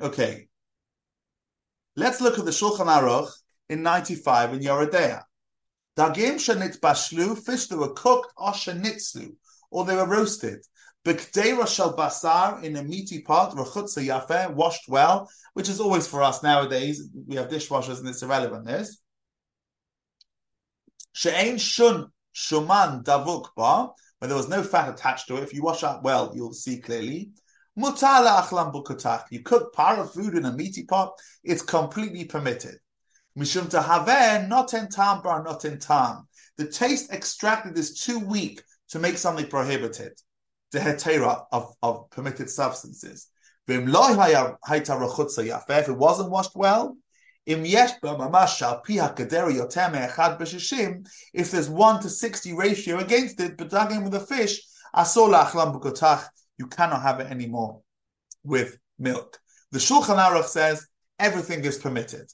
Okay. 0.00 0.48
Let's 1.96 2.20
look 2.20 2.38
at 2.38 2.44
the 2.44 2.50
Shulchan 2.52 2.86
Aruch 2.86 3.30
in 3.68 3.82
95 3.82 4.54
in 4.54 4.60
Yoreh 4.60 4.90
De'ah. 4.90 5.22
Dagim 5.96 6.36
shenit 6.36 6.80
bashlu, 6.80 7.36
fish 7.36 7.66
that 7.66 7.76
were 7.76 7.92
cooked, 7.92 8.32
or 8.36 8.52
shenitzlu, 8.52 9.32
or 9.70 9.84
they 9.84 9.96
were 9.96 10.06
roasted. 10.06 10.64
B'kdeira 11.04 11.66
shel 11.66 11.96
basar, 11.96 12.62
in 12.62 12.76
a 12.76 12.82
meaty 12.82 13.22
pot, 13.22 13.52
rechutza 13.52 14.04
yafeh, 14.04 14.52
washed 14.52 14.88
well, 14.88 15.30
which 15.54 15.68
is 15.68 15.80
always 15.80 16.06
for 16.06 16.22
us 16.22 16.42
nowadays. 16.42 17.08
We 17.26 17.36
have 17.36 17.48
dishwashers 17.48 18.00
and 18.00 18.08
it's 18.08 18.22
irrelevant, 18.22 18.66
this. 18.66 18.98
She'ain 21.12 21.56
shun 21.56 22.12
shuman 22.34 23.02
davuk 23.02 23.48
ba, 23.56 23.88
where 24.18 24.28
there 24.28 24.36
was 24.36 24.48
no 24.48 24.62
fat 24.62 24.90
attached 24.90 25.28
to 25.28 25.36
it. 25.36 25.42
If 25.42 25.54
you 25.54 25.62
wash 25.62 25.82
up 25.82 26.02
well, 26.02 26.32
you'll 26.34 26.52
see 26.52 26.80
clearly. 26.80 27.30
Mutala 27.78 28.42
achlam 28.42 28.72
bukatach. 28.72 29.24
You 29.30 29.42
cook 29.42 29.72
para 29.72 30.06
food 30.06 30.34
in 30.34 30.44
a 30.44 30.52
meaty 30.52 30.84
pot, 30.84 31.18
it's 31.42 31.62
completely 31.62 32.26
permitted. 32.26 32.76
Mishum 33.38 33.70
tahaveh 33.70 34.08
eh, 34.08 34.46
not 34.46 34.74
in 34.74 34.88
tam 34.88 35.22
bar 35.22 35.42
not 35.42 35.64
in 35.64 35.78
tam. 35.78 36.28
The 36.58 36.66
taste 36.66 37.10
extracted 37.10 37.78
is 37.78 38.00
too 38.00 38.18
weak 38.18 38.62
to 38.90 38.98
make 38.98 39.16
something 39.16 39.46
prohibited. 39.46 40.12
The 40.72 40.78
hetera 40.78 41.44
of, 41.52 41.74
of 41.82 42.10
permitted 42.10 42.48
substances. 42.50 43.28
If 43.68 43.78
it 43.78 43.84
wasn't 45.96 46.30
washed 46.30 46.56
well, 46.56 46.96
if 47.46 47.60
there's 51.50 51.68
1 51.68 52.02
to 52.02 52.08
60 52.08 52.52
ratio 52.52 52.98
against 52.98 53.40
it, 53.40 53.56
but 53.56 53.70
dug 53.70 53.92
in 53.92 54.02
with 54.04 54.12
the 54.12 54.20
fish, 54.20 54.60
you 56.58 56.66
cannot 56.66 57.02
have 57.02 57.20
it 57.20 57.30
anymore 57.30 57.80
with 58.44 58.76
milk. 58.98 59.38
The 59.72 59.78
Shulchan 59.78 60.18
Aruch 60.18 60.44
says 60.46 60.86
everything 61.18 61.64
is 61.64 61.78
permitted. 61.78 62.30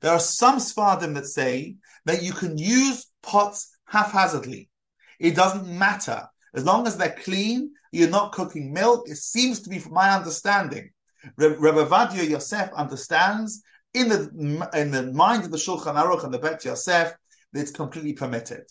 There 0.00 0.12
are 0.12 0.20
some 0.20 0.58
Sfardim 0.58 1.14
that 1.14 1.26
say 1.26 1.76
that 2.06 2.22
you 2.22 2.32
can 2.32 2.56
use 2.56 3.06
pots 3.22 3.76
haphazardly. 3.86 4.70
It 5.18 5.36
doesn't 5.36 5.66
matter. 5.66 6.29
As 6.54 6.64
long 6.64 6.86
as 6.86 6.96
they're 6.96 7.16
clean, 7.22 7.72
you're 7.92 8.10
not 8.10 8.32
cooking 8.32 8.72
milk. 8.72 9.08
It 9.08 9.16
seems 9.16 9.60
to 9.60 9.70
be, 9.70 9.78
from 9.78 9.94
my 9.94 10.10
understanding, 10.10 10.90
Rabbi 11.36 11.56
Ovadia 11.56 12.28
Yosef 12.28 12.70
understands 12.74 13.62
in 13.94 14.08
the 14.08 14.68
in 14.74 14.90
the 14.90 15.12
mind 15.12 15.44
of 15.44 15.50
the 15.50 15.56
Shulchan 15.56 15.96
Aruch 15.96 16.24
and 16.24 16.32
the 16.32 16.38
Bet 16.38 16.64
Yosef 16.64 17.12
that 17.52 17.60
it's 17.60 17.70
completely 17.70 18.12
permitted. 18.12 18.64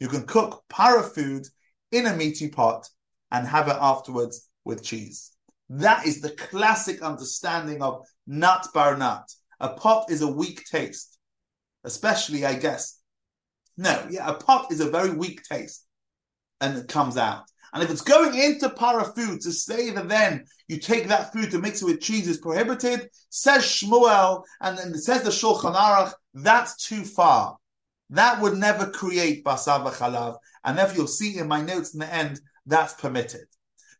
You 0.00 0.08
can 0.08 0.26
cook 0.26 0.64
para 0.68 1.02
food 1.02 1.46
in 1.92 2.06
a 2.06 2.16
meaty 2.16 2.48
pot 2.48 2.88
and 3.30 3.46
have 3.46 3.68
it 3.68 3.76
afterwards 3.80 4.48
with 4.64 4.82
cheese. 4.82 5.30
That 5.70 6.06
is 6.06 6.20
the 6.20 6.30
classic 6.30 7.02
understanding 7.02 7.82
of 7.82 8.06
nut 8.26 8.66
bar 8.74 8.96
nut. 8.96 9.28
A 9.60 9.70
pot 9.70 10.10
is 10.10 10.22
a 10.22 10.28
weak 10.28 10.64
taste, 10.70 11.18
especially, 11.84 12.44
I 12.44 12.54
guess. 12.54 13.00
No, 13.76 14.06
yeah, 14.10 14.28
a 14.28 14.34
pot 14.34 14.70
is 14.70 14.80
a 14.80 14.90
very 14.90 15.10
weak 15.10 15.42
taste, 15.42 15.86
and 16.64 16.78
it 16.78 16.88
comes 16.88 17.16
out. 17.16 17.44
And 17.72 17.82
if 17.82 17.90
it's 17.90 18.02
going 18.02 18.34
into 18.34 18.70
para 18.70 19.04
food 19.04 19.40
to 19.42 19.52
say 19.52 19.90
that 19.90 20.08
then 20.08 20.44
you 20.68 20.78
take 20.78 21.08
that 21.08 21.32
food 21.32 21.50
to 21.50 21.58
mix 21.58 21.82
it 21.82 21.86
with 21.86 22.00
cheese 22.00 22.28
is 22.28 22.38
prohibited, 22.38 23.10
says 23.30 23.62
Shmuel, 23.62 24.44
and 24.60 24.78
then 24.78 24.94
says 24.94 25.22
the 25.22 25.30
Shulchan 25.30 25.74
Aruch, 25.74 26.12
that's 26.32 26.76
too 26.86 27.02
far. 27.04 27.56
That 28.10 28.40
would 28.40 28.56
never 28.56 28.90
create 28.90 29.44
basava 29.44 29.90
v'chalav. 29.92 30.36
And 30.64 30.78
if 30.78 30.96
you'll 30.96 31.06
see 31.08 31.36
in 31.38 31.48
my 31.48 31.60
notes 31.60 31.94
in 31.94 32.00
the 32.00 32.14
end, 32.14 32.40
that's 32.64 32.94
permitted. 32.94 33.46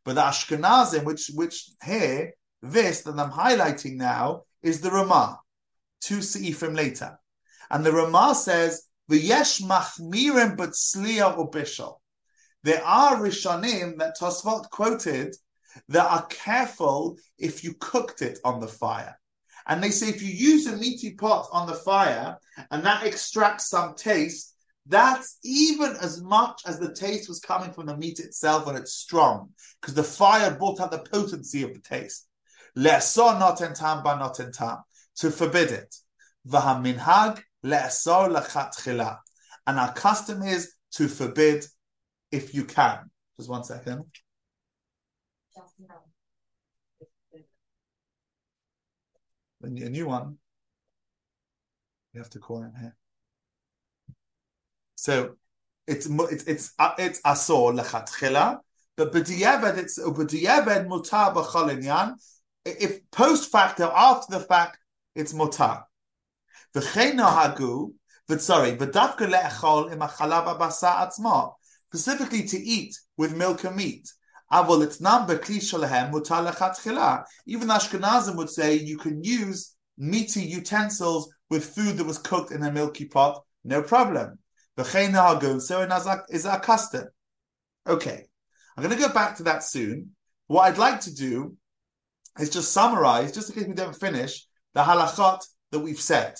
But 0.05 0.14
the 0.14 0.22
Ashkenazim, 0.22 1.05
which 1.05 1.31
which 1.35 1.70
here, 1.85 2.35
this 2.62 3.03
that 3.03 3.18
I'm 3.18 3.31
highlighting 3.31 3.96
now, 3.96 4.42
is 4.62 4.81
the 4.81 4.90
Ramah, 4.90 5.40
two 6.00 6.22
from 6.53 6.74
later. 6.74 7.18
And 7.70 7.85
the 7.85 7.92
Ramah 7.92 8.35
says, 8.37 8.87
the 9.09 9.20
V'yesh 9.20 9.62
machmirim 9.62 10.57
but 10.57 10.70
sliya 10.70 11.37
or 11.37 11.50
bishal. 11.50 11.96
There 12.64 12.83
are 12.83 13.16
Rishonim 13.16 13.98
that 13.98 14.16
Tosfot 14.18 14.70
quoted 14.70 15.37
that 15.90 16.11
are 16.11 16.27
careful 16.27 17.18
if 17.38 17.62
you 17.62 17.74
cooked 17.74 18.22
it 18.22 18.38
on 18.42 18.59
the 18.59 18.66
fire. 18.66 19.20
And 19.66 19.83
they 19.83 19.90
say 19.90 20.09
if 20.09 20.22
you 20.22 20.31
use 20.31 20.66
a 20.66 20.77
meaty 20.77 21.12
pot 21.14 21.46
on 21.53 21.66
the 21.66 21.74
fire 21.74 22.38
and 22.70 22.83
that 22.85 23.05
extracts 23.05 23.68
some 23.68 23.94
taste, 23.94 24.55
that's 24.87 25.38
even 25.44 25.94
as 26.00 26.22
much 26.22 26.62
as 26.66 26.79
the 26.79 26.94
taste 26.94 27.29
was 27.29 27.38
coming 27.38 27.70
from 27.70 27.85
the 27.87 27.96
meat 27.98 28.18
itself 28.18 28.66
when 28.66 28.77
it's 28.77 28.94
strong, 28.94 29.50
because 29.81 29.94
the 29.94 30.03
fire 30.03 30.55
brought 30.55 30.81
out 30.81 30.90
the 30.90 30.98
potency 30.98 31.62
of 31.62 31.74
the 31.74 31.81
taste. 31.81 32.27
Le'asor 32.77 33.38
not 33.38 33.61
in 33.61 33.74
tam, 33.74 34.03
but 34.03 34.18
not 34.18 34.40
in 34.40 34.53
tam. 34.53 34.79
To 35.16 35.31
forbid 35.31 35.70
it. 35.70 35.94
V'haminhag 36.48 37.42
le'asor 37.62 38.35
lachat 38.35 39.18
And 39.66 39.79
our 39.79 39.92
custom 39.92 40.42
is 40.42 40.74
to 40.92 41.09
forbid 41.09 41.66
if 42.35 42.53
you 42.53 42.64
can. 42.64 43.11
Just 43.37 43.49
one 43.49 43.64
second. 43.64 44.05
A 49.62 49.68
new 49.68 50.07
one. 50.07 50.37
You 52.12 52.20
have 52.20 52.31
to 52.31 52.38
call 52.38 52.62
in 52.62 52.73
here. 52.79 52.97
So 54.97 55.37
it's 55.87 56.07
it's 56.07 56.44
it's 56.44 56.75
uh, 56.79 56.94
it's 56.99 57.20
asor 57.23 57.73
lechatchila, 57.79 58.59
but 58.97 59.12
b'diavad 59.12 59.79
it's 59.79 59.99
b'diavad 59.99 60.87
mutar 60.87 61.35
b'chol 61.35 62.14
If 62.66 63.11
post 63.11 63.51
facto 63.51 63.90
after 63.94 64.38
the 64.38 64.44
fact, 64.44 64.79
it's 65.14 65.33
mutar. 65.33 65.85
V'chein 66.75 67.18
hagu, 67.18 67.92
but 68.29 68.42
sorry, 68.42 68.73
v'dafka 68.73 69.27
le'echol 69.35 69.92
im 69.92 70.01
achalab 70.01 70.59
basa 70.59 70.90
atzma 71.05 71.55
specifically 71.94 72.42
to 72.42 72.59
eat 72.59 72.98
with 73.16 73.37
milk 73.37 73.62
and 73.62 73.76
meat. 73.76 74.11
Even 74.52 74.68
Ashkenazim 77.68 78.37
would 78.37 78.50
say 78.50 78.74
you 78.74 78.98
can 78.98 79.22
use 79.22 79.76
meaty 79.96 80.42
utensils 80.42 81.33
with 81.50 81.64
food 81.64 81.96
that 81.96 82.07
was 82.07 82.18
cooked 82.18 82.50
in 82.50 82.64
a 82.64 82.72
milky 82.72 83.04
pot, 83.04 83.40
no 83.62 83.80
problem. 83.80 84.40
So 84.76 85.88
is 86.30 86.46
our 86.46 86.61
custom. 86.61 87.04
Okay, 87.87 88.24
I'm 88.76 88.83
going 88.83 88.96
to 88.96 89.00
go 89.00 89.12
back 89.12 89.37
to 89.37 89.44
that 89.44 89.62
soon. 89.62 90.16
What 90.48 90.62
I'd 90.62 90.78
like 90.78 91.02
to 91.02 91.14
do 91.14 91.57
is 92.40 92.50
just 92.50 92.72
summarize, 92.72 93.30
just 93.30 93.50
in 93.50 93.54
case 93.54 93.68
we 93.68 93.74
don't 93.74 93.94
finish, 93.94 94.44
the 94.72 94.83
halachot 94.83 95.46
that 95.70 95.78
we've 95.78 96.00
said. 96.00 96.35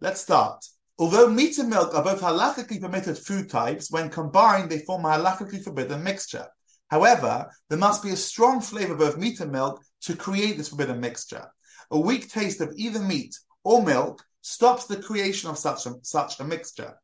Let's 0.00 0.20
start. 0.20 0.64
Although 0.98 1.28
meat 1.28 1.58
and 1.58 1.68
milk 1.68 1.94
are 1.94 2.02
both 2.02 2.22
halakhically 2.22 2.80
permitted 2.80 3.18
food 3.18 3.50
types, 3.50 3.90
when 3.90 4.08
combined, 4.08 4.70
they 4.70 4.78
form 4.78 5.04
a 5.04 5.08
halakhically 5.10 5.62
forbidden 5.62 6.02
mixture. 6.02 6.46
However, 6.88 7.50
there 7.68 7.78
must 7.78 8.02
be 8.02 8.10
a 8.10 8.16
strong 8.16 8.62
flavor 8.62 8.94
of 8.94 9.00
both 9.00 9.18
meat 9.18 9.40
and 9.40 9.52
milk 9.52 9.82
to 10.02 10.16
create 10.16 10.56
this 10.56 10.68
forbidden 10.68 11.00
mixture. 11.00 11.46
A 11.90 12.00
weak 12.00 12.30
taste 12.30 12.62
of 12.62 12.72
either 12.76 13.00
meat 13.00 13.36
or 13.62 13.82
milk 13.82 14.24
stops 14.40 14.86
the 14.86 14.96
creation 14.96 15.50
of 15.50 15.58
such 15.58 15.84
a, 15.84 15.94
such 16.02 16.40
a 16.40 16.44
mixture. 16.44 16.94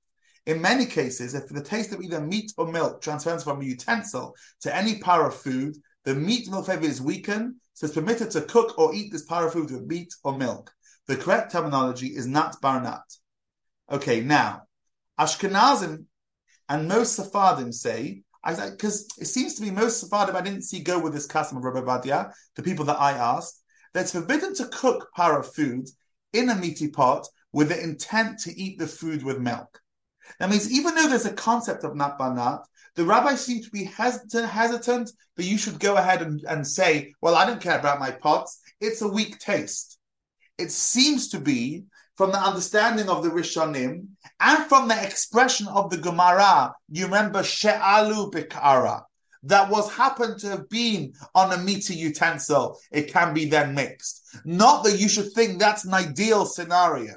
In 0.46 0.62
many 0.62 0.86
cases, 0.86 1.34
if 1.34 1.48
the 1.48 1.62
taste 1.62 1.92
of 1.92 2.00
either 2.00 2.20
meat 2.20 2.52
or 2.56 2.66
milk 2.66 3.02
transfers 3.02 3.44
from 3.44 3.60
a 3.60 3.64
utensil 3.64 4.34
to 4.62 4.74
any 4.74 4.98
para 4.98 5.30
food, 5.30 5.76
the 6.04 6.14
meat 6.14 6.50
milk 6.50 6.64
flavor 6.64 6.86
is 6.86 7.02
weakened, 7.02 7.56
so 7.74 7.86
it's 7.86 7.94
permitted 7.94 8.30
to 8.30 8.40
cook 8.42 8.78
or 8.78 8.94
eat 8.94 9.12
this 9.12 9.24
para 9.26 9.50
food 9.50 9.70
with 9.70 9.86
meat 9.86 10.14
or 10.24 10.36
milk. 10.36 10.72
The 11.06 11.16
correct 11.16 11.52
terminology 11.52 12.08
is 12.08 12.26
nut 12.26 12.56
bar 12.62 12.80
nut. 12.80 13.02
Okay, 13.90 14.20
now 14.20 14.62
Ashkenazim 15.18 16.06
and 16.68 16.88
most 16.88 17.16
Sephardim 17.16 17.72
say, 17.72 18.22
because 18.44 19.06
it 19.18 19.26
seems 19.26 19.54
to 19.54 19.62
be 19.62 19.70
most 19.70 20.00
Sephardim 20.00 20.36
I 20.36 20.40
didn't 20.40 20.62
see 20.62 20.80
go 20.80 20.98
with 20.98 21.12
this 21.12 21.26
custom 21.26 21.58
of 21.58 21.64
Rabbi 21.64 21.80
Ovadia, 21.80 22.32
the 22.56 22.62
people 22.62 22.84
that 22.86 23.00
I 23.00 23.12
asked, 23.12 23.62
that 23.92 24.02
it's 24.02 24.12
forbidden 24.12 24.54
to 24.54 24.66
cook 24.66 25.10
para 25.14 25.42
food 25.42 25.88
in 26.32 26.48
a 26.48 26.54
meaty 26.54 26.88
pot 26.88 27.26
with 27.52 27.68
the 27.68 27.82
intent 27.82 28.38
to 28.40 28.58
eat 28.58 28.78
the 28.78 28.86
food 28.86 29.22
with 29.22 29.38
milk. 29.38 29.80
That 30.38 30.50
means 30.50 30.70
even 30.70 30.94
though 30.94 31.08
there's 31.08 31.26
a 31.26 31.32
concept 31.32 31.84
of 31.84 31.94
nat 31.94 32.16
banat, 32.18 32.64
the 32.94 33.04
rabbis 33.04 33.44
seem 33.44 33.62
to 33.62 33.70
be 33.70 33.84
hesitant, 33.84 34.48
hesitant 34.48 35.10
that 35.36 35.44
you 35.44 35.58
should 35.58 35.78
go 35.78 35.96
ahead 35.96 36.22
and, 36.22 36.42
and 36.48 36.66
say, 36.66 37.14
well, 37.20 37.34
I 37.34 37.46
don't 37.46 37.60
care 37.60 37.78
about 37.78 38.00
my 38.00 38.10
pots. 38.10 38.60
It's 38.80 39.02
a 39.02 39.08
weak 39.08 39.38
taste. 39.38 39.98
It 40.58 40.70
seems 40.70 41.28
to 41.28 41.40
be 41.40 41.84
from 42.16 42.30
the 42.32 42.38
understanding 42.38 43.08
of 43.08 43.22
the 43.22 43.30
Rishonim 43.30 44.06
and 44.40 44.64
from 44.66 44.88
the 44.88 45.02
expression 45.02 45.66
of 45.68 45.90
the 45.90 45.96
Gemara, 45.96 46.72
you 46.90 47.06
remember 47.06 47.42
She'alu 47.42 48.30
Bikara, 48.30 49.02
that 49.44 49.70
was 49.70 49.92
happened 49.92 50.38
to 50.40 50.48
have 50.48 50.68
been 50.68 51.12
on 51.34 51.52
a 51.52 51.58
meaty 51.58 51.94
utensil, 51.94 52.78
it 52.92 53.12
can 53.12 53.34
be 53.34 53.46
then 53.46 53.74
mixed. 53.74 54.38
Not 54.44 54.84
that 54.84 54.98
you 54.98 55.08
should 55.08 55.32
think 55.32 55.58
that's 55.58 55.84
an 55.84 55.94
ideal 55.94 56.46
scenario. 56.46 57.14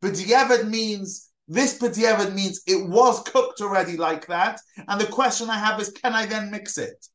But 0.00 0.12
B'diavad 0.12 0.68
means, 0.68 1.28
this 1.46 1.78
B'diavad 1.78 2.34
means 2.34 2.62
it 2.66 2.88
was 2.88 3.22
cooked 3.22 3.60
already 3.60 3.96
like 3.96 4.26
that. 4.28 4.60
And 4.86 5.00
the 5.00 5.06
question 5.06 5.50
I 5.50 5.58
have 5.58 5.80
is, 5.80 5.90
can 5.90 6.14
I 6.14 6.26
then 6.26 6.50
mix 6.50 6.78
it? 6.78 7.06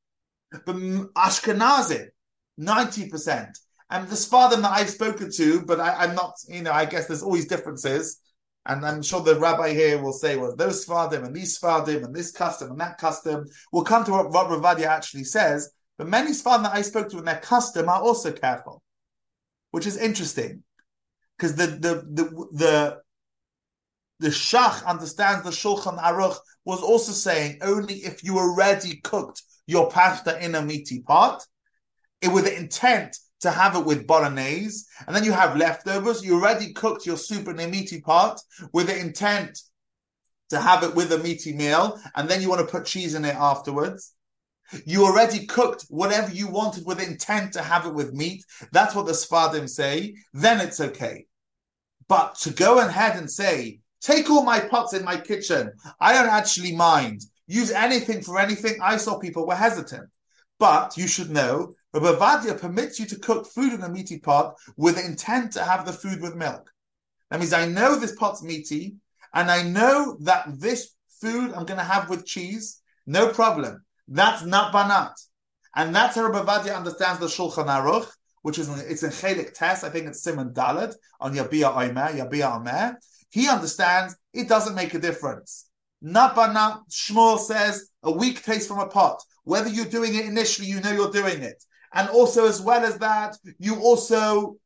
But 0.66 0.76
Ashkenazi, 0.76 2.08
90%. 2.60 3.48
And 3.94 4.08
the 4.08 4.16
Sfardim 4.16 4.64
that 4.64 4.72
I've 4.72 4.90
spoken 4.90 5.32
to, 5.34 5.62
but 5.62 5.80
I, 5.80 6.06
am 6.06 6.16
not, 6.16 6.34
you 6.50 6.64
know, 6.64 6.72
I 6.72 6.84
guess 6.84 7.06
there's 7.06 7.22
always 7.22 7.46
differences. 7.46 8.20
And 8.66 8.84
I'm 8.84 9.04
sure 9.04 9.22
the 9.22 9.40
rabbi 9.40 9.72
here 9.72 10.02
will 10.02 10.14
say, 10.14 10.36
well, 10.36 10.56
those 10.56 10.84
Sfardim 10.84 11.24
and 11.24 11.36
these 11.36 11.60
Sfardim 11.60 12.04
and 12.04 12.16
this 12.16 12.32
custom 12.32 12.72
and 12.72 12.80
that 12.80 12.98
custom. 12.98 13.46
We'll 13.72 13.84
come 13.84 14.04
to 14.06 14.12
what, 14.12 14.32
what 14.32 14.50
Rav 14.50 14.62
Ovadia 14.64 14.88
actually 14.88 15.26
says. 15.26 15.70
But 16.00 16.08
many 16.08 16.32
Sfardim 16.32 16.64
that 16.64 16.74
I 16.74 16.82
spoke 16.82 17.10
to 17.10 17.20
in 17.20 17.26
their 17.26 17.38
custom 17.38 17.88
are 17.88 18.02
also 18.02 18.32
careful, 18.32 18.82
which 19.70 19.86
is 19.86 19.98
interesting. 19.98 20.64
Because 21.38 21.56
the, 21.56 21.68
the, 21.68 21.96
the, 22.10 22.48
the, 22.52 23.02
the 24.22 24.30
Shach 24.30 24.84
understands 24.88 25.44
the 25.44 25.52
Shulchan 25.52 26.02
Aruch 26.02 26.38
was 26.66 26.82
also 26.82 27.12
saying 27.12 27.60
only 27.62 27.98
if 27.98 28.24
you 28.24 28.40
already 28.40 29.02
cooked 29.02 29.44
your 29.68 29.92
pasta 29.92 30.44
in 30.44 30.56
a 30.56 30.64
meaty 30.64 31.02
pot, 31.02 31.46
it 32.24 32.30
with 32.30 32.46
the 32.46 32.58
intent 32.58 33.20
to 33.44 33.52
have 33.52 33.76
it 33.76 33.86
with 33.86 34.08
bolognese, 34.08 34.86
and 35.06 35.16
then 35.16 35.24
you 35.24 35.32
have 35.32 35.58
leftovers. 35.58 36.24
You 36.24 36.36
already 36.36 36.74
cooked 36.74 37.06
your 37.06 37.18
soup 37.18 37.48
in 37.48 37.60
a 37.60 37.68
meaty 37.68 38.02
pot 38.02 38.42
with 38.72 38.88
the 38.88 38.98
intent 38.98 39.60
to 40.50 40.60
have 40.60 40.84
it 40.84 40.96
with 40.96 41.12
a 41.12 41.18
meaty 41.18 41.54
meal, 41.54 42.00
and 42.16 42.28
then 42.28 42.42
you 42.42 42.50
want 42.50 42.62
to 42.62 42.72
put 42.72 42.86
cheese 42.86 43.16
in 43.16 43.26
it 43.26 43.36
afterwards. 43.36 44.14
You 44.86 45.06
already 45.06 45.46
cooked 45.46 45.86
whatever 45.90 46.32
you 46.32 46.48
wanted 46.48 46.86
with 46.86 47.06
intent 47.06 47.54
to 47.54 47.62
have 47.62 47.86
it 47.86 47.94
with 47.94 48.14
meat. 48.14 48.44
That's 48.72 48.96
what 48.96 49.06
the 49.06 49.12
Sfardim 49.12 49.70
say. 49.70 50.16
Then 50.34 50.62
it's 50.62 50.80
okay. 50.80 51.26
But 52.08 52.36
to 52.40 52.52
go 52.52 52.80
ahead 52.80 53.18
and 53.18 53.30
say, 53.30 53.80
take 54.02 54.30
all 54.30 54.44
my 54.44 54.60
pots 54.62 54.94
in 54.94 55.04
my 55.04 55.18
kitchen, 55.18 55.74
I 56.00 56.14
don't 56.14 56.30
actually 56.30 56.76
mind. 56.76 57.22
Use 57.48 57.72
anything 57.72 58.22
for 58.22 58.40
anything. 58.40 58.78
I 58.82 58.98
saw 58.98 59.20
people 59.20 59.46
were 59.46 59.56
hesitant. 59.56 60.10
But 60.64 60.96
you 60.96 61.10
should 61.10 61.30
know, 61.30 61.74
Rabbi 61.94 62.14
Ovadia 62.14 62.58
permits 62.58 62.98
you 62.98 63.06
to 63.08 63.20
cook 63.20 63.48
food 63.48 63.74
in 63.74 63.84
a 63.84 63.90
meaty 63.90 64.18
pot 64.18 64.56
with 64.78 64.98
intent 64.98 65.52
to 65.52 65.62
have 65.62 65.86
the 65.86 65.92
food 65.92 66.22
with 66.22 66.38
milk. 66.38 66.72
That 67.30 67.42
means 67.42 67.52
I 67.52 67.66
know 67.68 68.00
this 68.00 68.16
pot's 68.16 68.42
meaty, 68.42 68.96
and 69.34 69.52
I 69.52 69.64
know 69.64 70.16
that 70.22 70.46
this 70.62 70.92
food 71.20 71.52
I'm 71.52 71.66
going 71.66 71.80
to 71.80 71.84
have 71.84 72.10
with 72.10 72.26
cheese, 72.26 72.80
no 73.06 73.28
problem. 73.28 73.84
That's 74.08 74.46
not 74.46 74.74
banat. 74.74 75.12
And 75.76 75.94
that's 75.94 76.16
how 76.16 76.30
Rabbi 76.30 76.50
Ovadia 76.50 76.78
understands 76.78 77.20
the 77.20 77.26
Shulchan 77.26 77.68
Aruch, 77.68 78.10
which 78.44 78.58
is 78.58 78.70
it's 78.84 79.04
a 79.04 79.10
chelik 79.10 79.52
test. 79.54 79.84
I 79.84 79.90
think 79.90 80.08
it's 80.08 80.26
Siman 80.26 80.54
Dalet 80.54 80.96
on 81.20 81.36
Yabia 81.36 81.76
Omer, 81.76 82.08
Yabia 82.14 82.56
Omer. 82.56 83.00
He 83.32 83.50
understands 83.50 84.16
it 84.32 84.48
doesn't 84.48 84.76
make 84.76 84.94
a 84.94 85.00
difference. 85.00 85.66
Not 86.02 86.38
banat. 86.38 86.84
Shmuel 86.90 87.38
says 87.38 87.90
a 88.02 88.14
weak 88.14 88.46
taste 88.46 88.70
from 88.70 88.80
a 88.80 88.88
pot. 88.88 89.22
Whether 89.44 89.70
you're 89.70 89.86
doing 89.86 90.16
it 90.16 90.26
initially, 90.26 90.68
you 90.68 90.80
know 90.80 90.92
you're 90.92 91.12
doing 91.12 91.42
it, 91.42 91.64
and 91.94 92.10
also 92.10 92.48
as 92.48 92.62
well 92.62 92.84
as 92.84 92.98
that, 93.00 93.38
you 93.60 93.80
also 93.82 94.58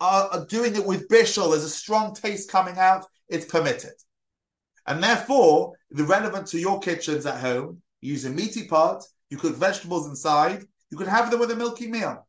are 0.00 0.46
doing 0.46 0.74
it 0.76 0.84
with 0.84 1.08
bishul. 1.08 1.50
There's 1.50 1.64
a 1.64 1.70
strong 1.70 2.14
taste 2.14 2.50
coming 2.50 2.78
out. 2.78 3.06
It's 3.28 3.46
permitted. 3.46 3.94
And 4.86 5.02
therefore, 5.02 5.72
the 5.90 6.04
relevant 6.04 6.46
to 6.48 6.58
your 6.58 6.78
kitchens 6.80 7.24
at 7.24 7.40
home, 7.40 7.80
you 8.00 8.12
use 8.12 8.26
a 8.26 8.30
meaty 8.30 8.66
pot, 8.66 9.02
you 9.30 9.38
cook 9.38 9.56
vegetables 9.56 10.06
inside, 10.06 10.64
you 10.90 10.98
can 10.98 11.06
have 11.06 11.30
them 11.30 11.40
with 11.40 11.50
a 11.50 11.56
milky 11.56 11.88
meal. 11.88 12.26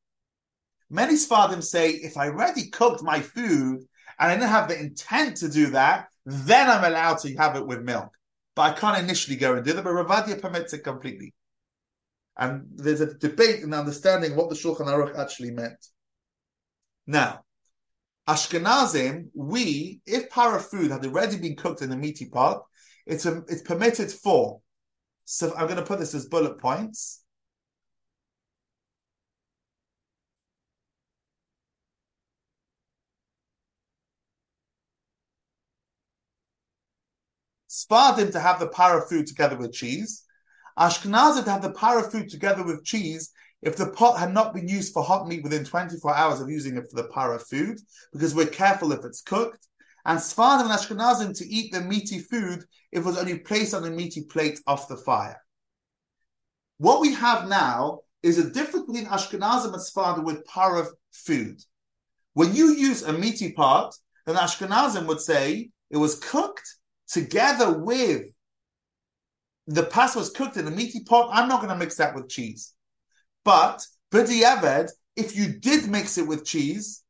Many 0.90 1.16
Sfardim 1.16 1.62
say, 1.62 1.90
if 1.90 2.16
I 2.16 2.30
already 2.30 2.70
cooked 2.70 3.04
my 3.04 3.20
food 3.20 3.80
and 4.20 4.32
I 4.32 4.36
didn't 4.36 4.50
have 4.50 4.70
the 4.70 4.80
intent 4.80 5.38
to 5.38 5.50
do 5.50 5.72
that, 5.72 6.08
then 6.26 6.70
I'm 6.70 6.84
allowed 6.86 7.20
to 7.20 7.36
have 7.36 7.58
it 7.58 7.68
with 7.68 7.82
milk. 7.82 8.10
But 8.56 8.62
I 8.62 8.74
can't 8.74 9.04
initially 9.04 9.36
do 9.36 9.62
that, 9.62 9.84
but 9.84 9.92
Rav 9.92 10.08
Ovadia 10.08 10.42
permits 10.42 10.74
it 10.74 10.84
completely. 10.84 11.34
And 12.38 12.66
there's 12.74 13.02
a 13.02 13.14
debate 13.14 13.62
in 13.62 13.74
understanding 13.74 14.36
what 14.36 14.50
the 14.50 14.56
Shulchan 14.56 14.88
Aruch 14.88 15.18
actually 15.18 15.52
meant. 15.52 15.86
Now, 17.06 17.44
Ashkenazim, 18.28 19.28
we, 19.34 20.02
if 20.06 20.30
para 20.30 20.60
food 20.60 20.92
had 20.92 21.06
already 21.06 21.38
been 21.38 21.56
cooked 21.56 21.82
in 21.82 21.92
a 21.92 21.98
meaty 21.98 22.30
pot, 22.30 22.64
it's 23.06 23.26
a, 23.26 23.44
it's 23.48 23.62
permitted 23.62 24.12
for. 24.12 24.62
So 25.26 25.54
I'm 25.56 25.68
going 25.68 25.78
to 25.78 25.84
put 25.84 26.00
this 26.00 26.16
as 26.16 26.26
bullet 26.26 26.60
points. 26.60 27.24
Sfardim 37.76 38.32
to 38.32 38.40
have 38.40 38.60
the 38.60 38.70
para 38.70 39.02
food 39.02 39.28
together 39.28 39.58
with 39.58 39.74
cheese. 39.74 40.24
Ashkenazim 40.80 41.44
to 41.44 41.52
have 41.52 41.62
the 41.62 41.72
para 41.72 42.10
food 42.10 42.30
together 42.30 42.64
with 42.64 42.86
cheese 42.86 43.32
if 43.62 43.76
the 43.76 43.88
pot 43.88 44.18
had 44.18 44.34
not 44.34 44.54
been 44.54 44.68
used 44.68 44.94
for 44.94 45.04
hot 45.04 45.28
meat 45.28 45.44
within 45.44 45.66
24 45.66 46.16
hours 46.16 46.40
of 46.40 46.50
using 46.50 46.78
it 46.78 46.90
for 46.90 47.02
the 47.02 47.10
para 47.10 47.38
food, 47.38 47.80
because 48.14 48.34
we're 48.34 48.46
careful 48.46 48.94
if 48.94 49.04
it's 49.04 49.22
cooked, 49.22 49.68
and 50.06 50.20
Sfardim 50.20 50.70
and 50.70 50.72
Ashkenazim 50.72 51.38
to 51.38 51.48
eat 51.48 51.74
the 51.74 51.82
meaty 51.82 52.20
food 52.20 52.64
if 52.94 53.00
it 53.00 53.06
was 53.06 53.18
only 53.18 53.40
placed 53.40 53.74
on 53.74 53.84
a 53.84 53.90
meaty 53.90 54.24
plate 54.24 54.62
off 54.68 54.88
the 54.88 54.96
fire. 54.96 55.42
What 56.78 57.02
we 57.02 57.14
have 57.16 57.50
now 57.50 58.02
is 58.24 58.38
a 58.38 58.50
difference 58.50 58.86
between 58.86 59.08
Ashkenazim 59.08 59.74
and 59.74 59.82
Sfardim 59.82 60.24
with 60.24 60.46
para 60.46 60.86
food. 61.12 61.60
When 62.36 62.56
you 62.56 62.68
use 62.74 63.04
a 63.04 63.12
meaty 63.12 63.52
pot, 63.52 63.94
then 64.26 64.36
Ashkenazim 64.36 65.08
would 65.08 65.22
say 65.22 65.72
it 65.90 65.98
was 65.98 66.20
cooked 66.20 66.68
together 67.08 67.78
with 67.78 68.24
the 69.68 69.84
pasta 69.84 70.20
was 70.20 70.30
cooked 70.30 70.58
in 70.58 70.68
a 70.68 70.72
meaty 70.72 71.04
pot. 71.04 71.30
I'm 71.32 71.50
not 71.50 71.62
going 71.62 71.74
to 71.74 71.78
mix 71.78 71.96
that 71.96 72.16
with 72.16 72.30
cheese. 72.30 72.74
But 73.44 73.86
B'diavad, 74.12 74.92
if 75.16 75.36
you 75.36 75.60
did 75.60 75.88
mix 75.88 76.18
it 76.18 76.28
with 76.28 76.46
cheese 76.46 77.04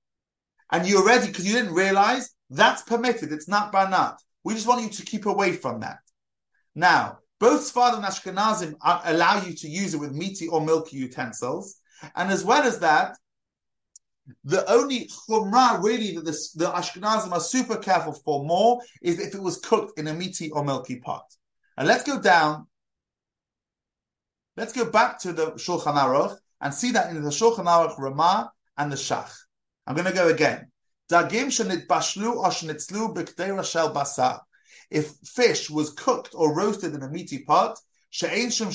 and 0.71 0.87
you 0.87 0.97
already, 0.97 1.27
because 1.27 1.45
you 1.45 1.53
didn't 1.53 1.73
realize, 1.73 2.31
that's 2.49 2.83
permitted. 2.83 3.31
It's 3.31 3.47
not 3.47 3.73
banat. 3.73 4.15
We 4.43 4.53
just 4.53 4.67
want 4.67 4.83
you 4.83 4.89
to 4.89 5.05
keep 5.05 5.25
away 5.25 5.53
from 5.53 5.81
that. 5.81 5.97
Now, 6.75 7.19
both 7.39 7.61
Sfarad 7.61 7.95
and 7.95 8.05
Ashkenazim 8.05 8.75
allow 8.81 9.43
you 9.43 9.53
to 9.53 9.67
use 9.67 9.93
it 9.93 9.99
with 9.99 10.13
meaty 10.13 10.47
or 10.47 10.61
milky 10.61 10.97
utensils. 10.97 11.75
And 12.15 12.31
as 12.31 12.43
well 12.45 12.63
as 12.63 12.79
that, 12.79 13.17
the 14.43 14.69
only 14.71 15.07
chumrah 15.07 15.81
really 15.83 16.15
that 16.15 16.25
the, 16.25 16.49
the 16.55 16.65
Ashkenazim 16.71 17.31
are 17.31 17.39
super 17.39 17.77
careful 17.77 18.13
for 18.13 18.43
more 18.45 18.81
is 19.01 19.19
if 19.19 19.35
it 19.35 19.41
was 19.41 19.57
cooked 19.57 19.99
in 19.99 20.07
a 20.07 20.13
meaty 20.13 20.49
or 20.51 20.63
milky 20.63 20.99
pot. 20.99 21.25
And 21.77 21.87
let's 21.87 22.03
go 22.03 22.19
down 22.19 22.67
Let's 24.57 24.71
go 24.71 24.89
back 24.89 25.19
to 25.19 25.33
the 25.33 25.51
Shulchan 25.51 25.95
Aruch 25.95 26.37
and 26.61 26.73
see 26.73 26.91
that 26.91 27.09
in 27.09 27.21
the 27.21 27.29
Shulchan 27.29 27.65
Aruch 27.65 27.97
Ramah 27.97 28.51
and 28.77 28.89
the 28.89 28.95
Shach. 28.95 29.33
I'm 29.85 29.95
going 29.95 30.07
to 30.07 30.13
go 30.13 30.29
again. 30.29 30.71
Dagim 31.11 31.47
shenit 31.47 31.87
bashlu 31.87 32.37
or 32.37 32.49
shenitzlu 32.49 33.13
basar. 33.93 34.39
If 34.89 35.11
fish 35.25 35.69
was 35.69 35.89
cooked 35.91 36.29
or 36.33 36.55
roasted 36.55 36.93
in 36.93 37.03
a 37.03 37.09
meaty 37.09 37.39
pot, 37.39 37.77
she'ein 38.11 38.49
shem. 38.49 38.69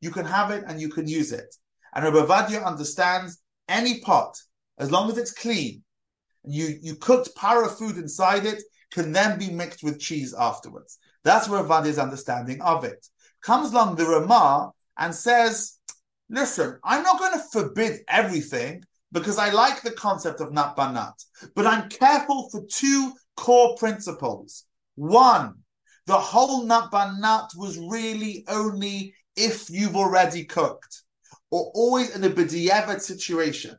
You 0.00 0.10
can 0.10 0.26
have 0.26 0.50
it 0.50 0.64
and 0.66 0.80
you 0.80 0.88
can 0.90 1.08
use 1.08 1.32
it. 1.32 1.54
And 1.94 2.04
Rabbi 2.04 2.26
Ovadia 2.26 2.64
understands 2.64 3.40
any 3.68 4.00
pot, 4.00 4.36
as 4.78 4.90
long 4.90 5.10
as 5.10 5.18
it's 5.18 5.32
clean, 5.32 5.82
and 6.44 6.52
you, 6.52 6.76
you 6.82 6.96
cooked 6.96 7.34
para 7.36 7.68
food 7.68 7.96
inside 7.96 8.44
it, 8.44 8.62
can 8.92 9.12
then 9.12 9.38
be 9.38 9.50
mixed 9.50 9.82
with 9.82 10.00
cheese 10.00 10.34
afterwards. 10.34 10.98
That's 11.22 11.48
Rabbi 11.48 11.68
Ovadia's 11.68 11.98
understanding 11.98 12.60
of 12.60 12.84
it 12.84 13.06
comes 13.44 13.72
along 13.72 13.94
the 13.94 14.06
Ramah 14.06 14.72
and 14.98 15.14
says, 15.14 15.78
listen, 16.28 16.78
I'm 16.82 17.02
not 17.02 17.18
going 17.18 17.34
to 17.34 17.44
forbid 17.52 18.00
everything 18.08 18.82
because 19.12 19.38
I 19.38 19.50
like 19.50 19.82
the 19.82 19.92
concept 19.92 20.40
of 20.40 20.52
nat 20.52 20.74
banat, 20.76 21.12
but 21.54 21.66
I'm 21.66 21.88
careful 21.88 22.48
for 22.50 22.64
two 22.68 23.12
core 23.36 23.76
principles. 23.76 24.64
One, 24.96 25.54
the 26.06 26.18
whole 26.18 26.64
nat 26.64 26.88
banat 26.90 27.50
was 27.56 27.78
really 27.78 28.44
only 28.48 29.14
if 29.36 29.68
you've 29.68 29.96
already 29.96 30.44
cooked, 30.44 31.02
or 31.54 31.70
always 31.72 32.10
in 32.16 32.24
a 32.24 32.28
b'diavad 32.28 33.00
situation. 33.00 33.78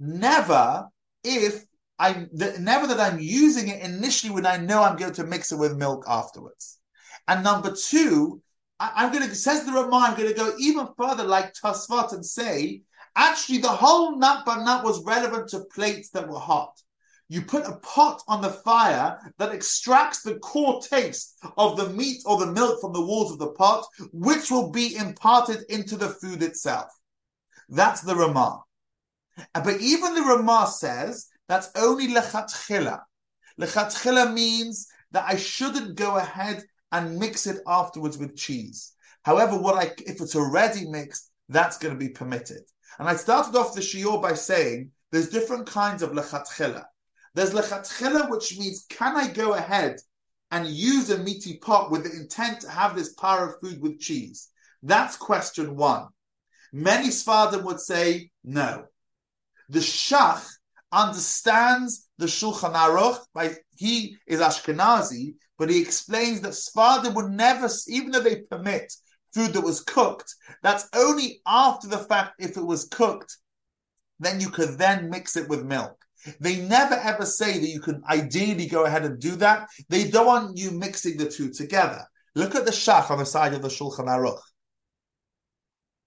Never 0.00 0.88
if 1.22 1.64
I'm 1.96 2.28
never 2.32 2.88
that 2.88 2.98
I'm 2.98 3.20
using 3.20 3.68
it 3.68 3.82
initially 3.82 4.32
when 4.32 4.46
I 4.46 4.56
know 4.56 4.82
I'm 4.82 4.96
going 4.96 5.12
to 5.12 5.24
mix 5.24 5.52
it 5.52 5.60
with 5.60 5.76
milk 5.76 6.04
afterwards. 6.08 6.78
And 7.28 7.44
number 7.44 7.72
two, 7.72 8.42
I, 8.80 9.04
am 9.04 9.12
going 9.12 9.28
to, 9.28 9.34
says 9.36 9.64
the 9.64 9.70
Ramah, 9.70 10.08
I'm 10.08 10.16
going 10.16 10.28
to 10.28 10.34
go 10.34 10.52
even 10.58 10.88
further 10.98 11.22
like 11.22 11.54
Tosfot 11.54 12.12
and 12.14 12.26
say, 12.26 12.82
actually 13.14 13.58
the 13.58 13.68
whole 13.68 14.18
nut 14.18 14.42
but 14.44 14.64
nut 14.64 14.82
was 14.82 15.04
relevant 15.04 15.50
to 15.50 15.66
plates 15.72 16.10
that 16.10 16.28
were 16.28 16.40
hot. 16.40 16.82
You 17.30 17.42
put 17.42 17.66
a 17.66 17.76
pot 17.76 18.22
on 18.26 18.40
the 18.40 18.50
fire 18.50 19.18
that 19.36 19.52
extracts 19.52 20.22
the 20.22 20.38
core 20.38 20.80
taste 20.80 21.36
of 21.58 21.76
the 21.76 21.90
meat 21.90 22.22
or 22.24 22.38
the 22.38 22.52
milk 22.52 22.80
from 22.80 22.94
the 22.94 23.04
walls 23.04 23.30
of 23.30 23.38
the 23.38 23.52
pot, 23.52 23.86
which 24.12 24.50
will 24.50 24.70
be 24.70 24.96
imparted 24.96 25.64
into 25.68 25.96
the 25.96 26.08
food 26.08 26.42
itself. 26.42 26.88
That's 27.68 28.00
the 28.00 28.16
Ramah. 28.16 28.62
Uh, 29.54 29.60
but 29.60 29.80
even 29.80 30.14
the 30.14 30.22
Ramah 30.22 30.68
says 30.68 31.28
that's 31.48 31.70
only 31.76 32.08
lechatchila. 32.08 33.00
Lechatchila 33.60 34.32
means 34.32 34.88
that 35.12 35.24
I 35.28 35.36
shouldn't 35.36 35.96
go 35.96 36.16
ahead 36.16 36.64
and 36.92 37.18
mix 37.18 37.46
it 37.46 37.60
afterwards 37.66 38.16
with 38.16 38.36
cheese. 38.36 38.94
However, 39.22 39.58
what 39.58 39.76
I 39.76 39.92
if 40.06 40.20
it's 40.22 40.34
already 40.34 40.88
mixed, 40.88 41.30
that's 41.50 41.76
going 41.76 41.92
to 41.92 41.98
be 41.98 42.08
permitted. 42.08 42.62
And 42.98 43.06
I 43.06 43.16
started 43.16 43.54
off 43.56 43.74
the 43.74 43.80
shiur 43.82 44.20
by 44.20 44.32
saying 44.32 44.90
there's 45.12 45.28
different 45.28 45.66
kinds 45.66 46.02
of 46.02 46.12
lechatchila. 46.12 46.84
There's 47.34 47.52
lechatchila, 47.52 48.30
which 48.30 48.58
means 48.58 48.86
can 48.88 49.16
I 49.16 49.28
go 49.28 49.54
ahead 49.54 50.00
and 50.50 50.66
use 50.66 51.10
a 51.10 51.18
meaty 51.18 51.58
pot 51.58 51.90
with 51.90 52.04
the 52.04 52.18
intent 52.18 52.60
to 52.62 52.70
have 52.70 52.96
this 52.96 53.14
power 53.14 53.48
of 53.48 53.60
food 53.60 53.80
with 53.80 54.00
cheese? 54.00 54.48
That's 54.82 55.16
question 55.16 55.76
one. 55.76 56.08
Many 56.72 57.08
Sfardim 57.08 57.64
would 57.64 57.80
say 57.80 58.30
no. 58.44 58.86
The 59.68 59.80
Shach 59.80 60.46
understands 60.92 62.08
the 62.18 62.26
Shulchan 62.26 62.74
Aruch 62.74 63.20
by 63.34 63.56
he 63.76 64.16
is 64.26 64.40
Ashkenazi, 64.40 65.34
but 65.58 65.70
he 65.70 65.80
explains 65.80 66.40
that 66.40 66.52
Sfardim 66.52 67.14
would 67.14 67.30
never, 67.30 67.68
even 67.88 68.10
though 68.10 68.20
they 68.20 68.42
permit 68.42 68.92
food 69.34 69.52
that 69.52 69.60
was 69.60 69.80
cooked, 69.80 70.34
that's 70.62 70.88
only 70.94 71.40
after 71.46 71.88
the 71.88 71.98
fact 71.98 72.34
if 72.38 72.56
it 72.56 72.64
was 72.64 72.86
cooked, 72.86 73.36
then 74.18 74.40
you 74.40 74.50
could 74.50 74.78
then 74.78 75.10
mix 75.10 75.36
it 75.36 75.48
with 75.48 75.64
milk. 75.64 75.96
They 76.40 76.56
never 76.56 76.94
ever 76.94 77.24
say 77.24 77.58
that 77.58 77.68
you 77.68 77.80
can 77.80 78.02
ideally 78.08 78.66
go 78.66 78.84
ahead 78.84 79.04
and 79.04 79.20
do 79.20 79.36
that. 79.36 79.68
They 79.88 80.10
don't 80.10 80.26
want 80.26 80.58
you 80.58 80.70
mixing 80.70 81.16
the 81.16 81.28
two 81.28 81.50
together. 81.50 82.04
Look 82.34 82.54
at 82.54 82.64
the 82.64 82.70
shach 82.70 83.10
on 83.10 83.18
the 83.18 83.26
side 83.26 83.54
of 83.54 83.62
the 83.62 83.68
Shulchan 83.68 84.06
Aruch. 84.06 84.40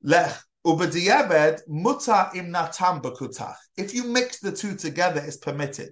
Lech 0.03 0.37
ubediyeved 0.65 1.61
muta 1.67 2.31
im 2.35 2.51
natam 2.51 3.01
bekutach. 3.01 3.55
If 3.77 3.93
you 3.93 4.05
mix 4.05 4.39
the 4.39 4.51
two 4.51 4.75
together, 4.75 5.21
it's 5.25 5.37
permitted. 5.37 5.91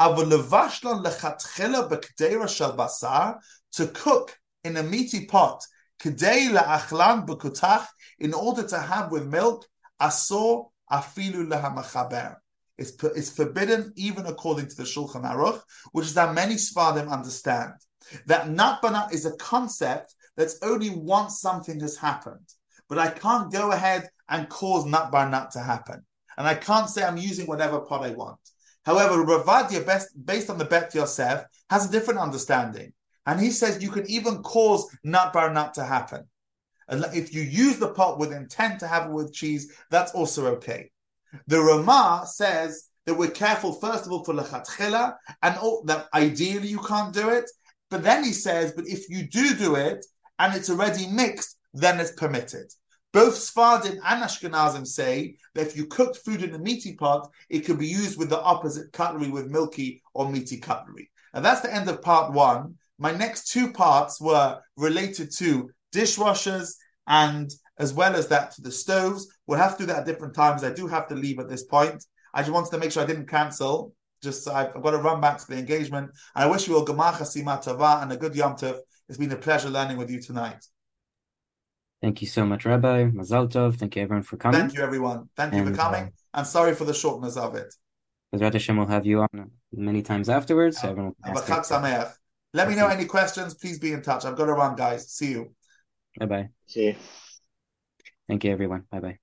Avalevashlan 0.00 1.04
lechatchila 1.04 1.90
bekdeira 1.90 2.48
shel 2.48 2.76
basar 2.76 3.38
to 3.72 3.86
cook 3.88 4.36
in 4.64 4.76
a 4.76 4.82
meaty 4.82 5.26
pot 5.26 5.62
kedei 6.00 6.50
laachlan 6.50 7.26
bekutach 7.26 7.86
in 8.18 8.34
order 8.34 8.62
to 8.66 8.78
have 8.78 9.10
with 9.12 9.26
milk 9.26 9.66
asor 10.00 10.66
afilu 10.90 11.46
lehamachaber. 11.48 12.36
It's, 12.78 12.92
it's 13.02 13.30
forbidden 13.30 13.92
even 13.96 14.26
according 14.26 14.68
to 14.68 14.76
the 14.76 14.82
Shulchan 14.84 15.24
Aruch, 15.24 15.60
which 15.92 16.06
is 16.06 16.14
how 16.14 16.32
many 16.32 16.54
Sfardim 16.54 17.10
understand. 17.10 17.72
That 18.26 18.50
nat 18.50 18.80
bar 18.82 18.92
nat 18.92 19.08
is 19.12 19.26
a 19.26 19.36
concept 19.36 20.14
that's 20.36 20.58
only 20.62 20.90
once 20.90 21.40
something 21.40 21.78
has 21.80 21.96
happened. 21.96 22.48
But 22.88 22.98
I 22.98 23.10
can't 23.10 23.52
go 23.52 23.70
ahead 23.72 24.08
and 24.28 24.48
cause 24.48 24.86
nat 24.86 25.10
to 25.52 25.60
happen. 25.60 26.04
And 26.36 26.46
I 26.46 26.54
can't 26.54 26.88
say 26.88 27.02
I'm 27.02 27.16
using 27.16 27.46
whatever 27.46 27.80
pot 27.80 28.02
I 28.02 28.10
want. 28.10 28.38
However, 28.84 29.22
Rav 29.22 29.46
Ovadia, 29.46 29.84
best, 29.86 30.08
based 30.24 30.50
on 30.50 30.58
the 30.58 30.64
Bet 30.64 30.94
Yosef, 30.94 31.44
has 31.70 31.88
a 31.88 31.92
different 31.92 32.20
understanding. 32.20 32.92
And 33.26 33.38
he 33.38 33.50
says 33.50 33.82
you 33.82 33.90
can 33.90 34.10
even 34.10 34.42
cause 34.42 34.86
nut 35.04 35.32
nut 35.34 35.74
to 35.74 35.84
happen. 35.84 36.28
And 36.88 37.04
if 37.14 37.32
you 37.34 37.42
use 37.42 37.78
the 37.78 37.92
pot 37.94 38.18
with 38.18 38.32
intent 38.32 38.80
to 38.80 38.88
have 38.88 39.06
it 39.06 39.12
with 39.12 39.32
cheese, 39.32 39.72
that's 39.90 40.12
also 40.12 40.46
okay. 40.56 40.90
The 41.46 41.60
Rama 41.60 42.24
says 42.26 42.88
that 43.06 43.14
we're 43.14 43.30
careful, 43.30 43.72
first 43.72 44.06
of 44.06 44.12
all, 44.12 44.24
for 44.24 44.34
lechatchila, 44.34 45.14
and 45.42 45.56
all, 45.58 45.82
that 45.86 46.06
ideally 46.14 46.68
you 46.68 46.78
can't 46.80 47.12
do 47.12 47.28
it. 47.30 47.50
But 47.90 48.02
then 48.02 48.24
he 48.24 48.32
says, 48.32 48.72
but 48.72 48.86
if 48.86 49.08
you 49.10 49.28
do 49.28 49.54
do 49.54 49.74
it 49.74 50.04
and 50.38 50.54
it's 50.54 50.70
already 50.70 51.06
mixed, 51.06 51.56
then 51.74 52.00
it's 52.00 52.12
permitted. 52.12 52.72
Both 53.12 53.34
Sfardim 53.34 53.98
and 54.04 54.22
Ashkenazim 54.22 54.86
say 54.86 55.36
that 55.54 55.66
if 55.66 55.76
you 55.76 55.86
cook 55.86 56.16
food 56.16 56.42
in 56.42 56.54
a 56.54 56.58
meaty 56.58 56.94
pot, 56.94 57.30
it 57.50 57.66
can 57.66 57.76
be 57.76 57.86
used 57.86 58.18
with 58.18 58.30
the 58.30 58.40
opposite 58.40 58.92
cutlery, 58.92 59.28
with 59.28 59.50
milky 59.50 60.02
or 60.14 60.30
meaty 60.30 60.56
cutlery. 60.56 61.10
And 61.34 61.44
that's 61.44 61.60
the 61.60 61.72
end 61.72 61.88
of 61.90 62.00
part 62.00 62.32
one. 62.32 62.76
My 62.98 63.12
next 63.12 63.48
two 63.48 63.72
parts 63.72 64.20
were 64.20 64.60
related 64.76 65.30
to 65.38 65.70
dishwashers 65.94 66.74
and 67.06 67.50
as 67.78 67.92
well 67.92 68.14
as 68.14 68.28
that 68.28 68.52
to 68.52 68.62
the 68.62 68.72
stoves. 68.72 69.28
We'll 69.52 69.60
have 69.60 69.76
to 69.76 69.82
do 69.82 69.86
that 69.88 69.98
at 69.98 70.06
different 70.06 70.34
times. 70.34 70.64
I 70.64 70.72
do 70.72 70.86
have 70.86 71.08
to 71.08 71.14
leave 71.14 71.38
at 71.38 71.46
this 71.46 71.62
point. 71.62 72.02
I 72.32 72.40
just 72.40 72.52
wanted 72.52 72.70
to 72.70 72.78
make 72.78 72.90
sure 72.90 73.02
I 73.02 73.06
didn't 73.06 73.26
cancel. 73.26 73.92
Just 74.22 74.48
I've, 74.48 74.74
I've 74.74 74.82
got 74.82 74.92
to 74.92 74.96
run 74.96 75.20
back 75.20 75.36
to 75.40 75.46
the 75.46 75.58
engagement. 75.58 76.10
And 76.34 76.44
I 76.44 76.46
wish 76.46 76.66
you 76.66 76.74
all 76.74 76.86
Gemar 76.86 77.12
Chasima 77.12 77.60
Tava 77.60 77.98
and 78.00 78.10
a 78.10 78.16
good 78.16 78.34
Yom 78.34 78.56
Tov. 78.56 78.78
It's 79.10 79.18
been 79.18 79.30
a 79.30 79.36
pleasure 79.36 79.68
learning 79.68 79.98
with 79.98 80.08
you 80.08 80.22
tonight. 80.22 80.64
Thank 82.00 82.22
you 82.22 82.28
so 82.28 82.46
much, 82.46 82.64
Rabbi. 82.64 83.10
Mazal 83.10 83.46
Tov. 83.52 83.74
Thank 83.76 83.96
you, 83.96 84.00
everyone, 84.00 84.22
for 84.22 84.38
coming. 84.38 84.58
Thank 84.58 84.72
you, 84.72 84.80
everyone. 84.80 85.28
Thank 85.36 85.52
you 85.52 85.66
for 85.66 85.74
coming. 85.74 86.04
Uh, 86.04 86.38
and 86.38 86.46
sorry 86.46 86.74
for 86.74 86.86
the 86.86 86.94
shortness 86.94 87.36
of 87.36 87.54
it. 87.54 87.74
Bezrat 88.34 88.54
Hashem 88.54 88.78
will 88.78 88.86
have 88.86 89.04
you 89.04 89.20
on 89.20 89.50
many 89.70 90.00
times 90.00 90.30
afterwards. 90.30 90.80
So 90.80 90.88
everyone 90.88 91.12
Let 92.54 92.70
me 92.70 92.74
know 92.74 92.86
any 92.86 93.04
questions. 93.04 93.52
Please 93.52 93.78
be 93.78 93.92
in 93.92 94.00
touch. 94.00 94.24
I've 94.24 94.34
got 94.36 94.46
to 94.46 94.54
run, 94.54 94.76
guys. 94.76 95.12
See 95.12 95.32
you. 95.32 95.54
Bye 96.18 96.26
bye. 96.26 96.48
See 96.68 96.86
you. 96.86 96.96
Thank 98.28 98.44
you, 98.44 98.52
everyone. 98.52 98.84
Bye 98.90 99.00
bye. 99.00 99.21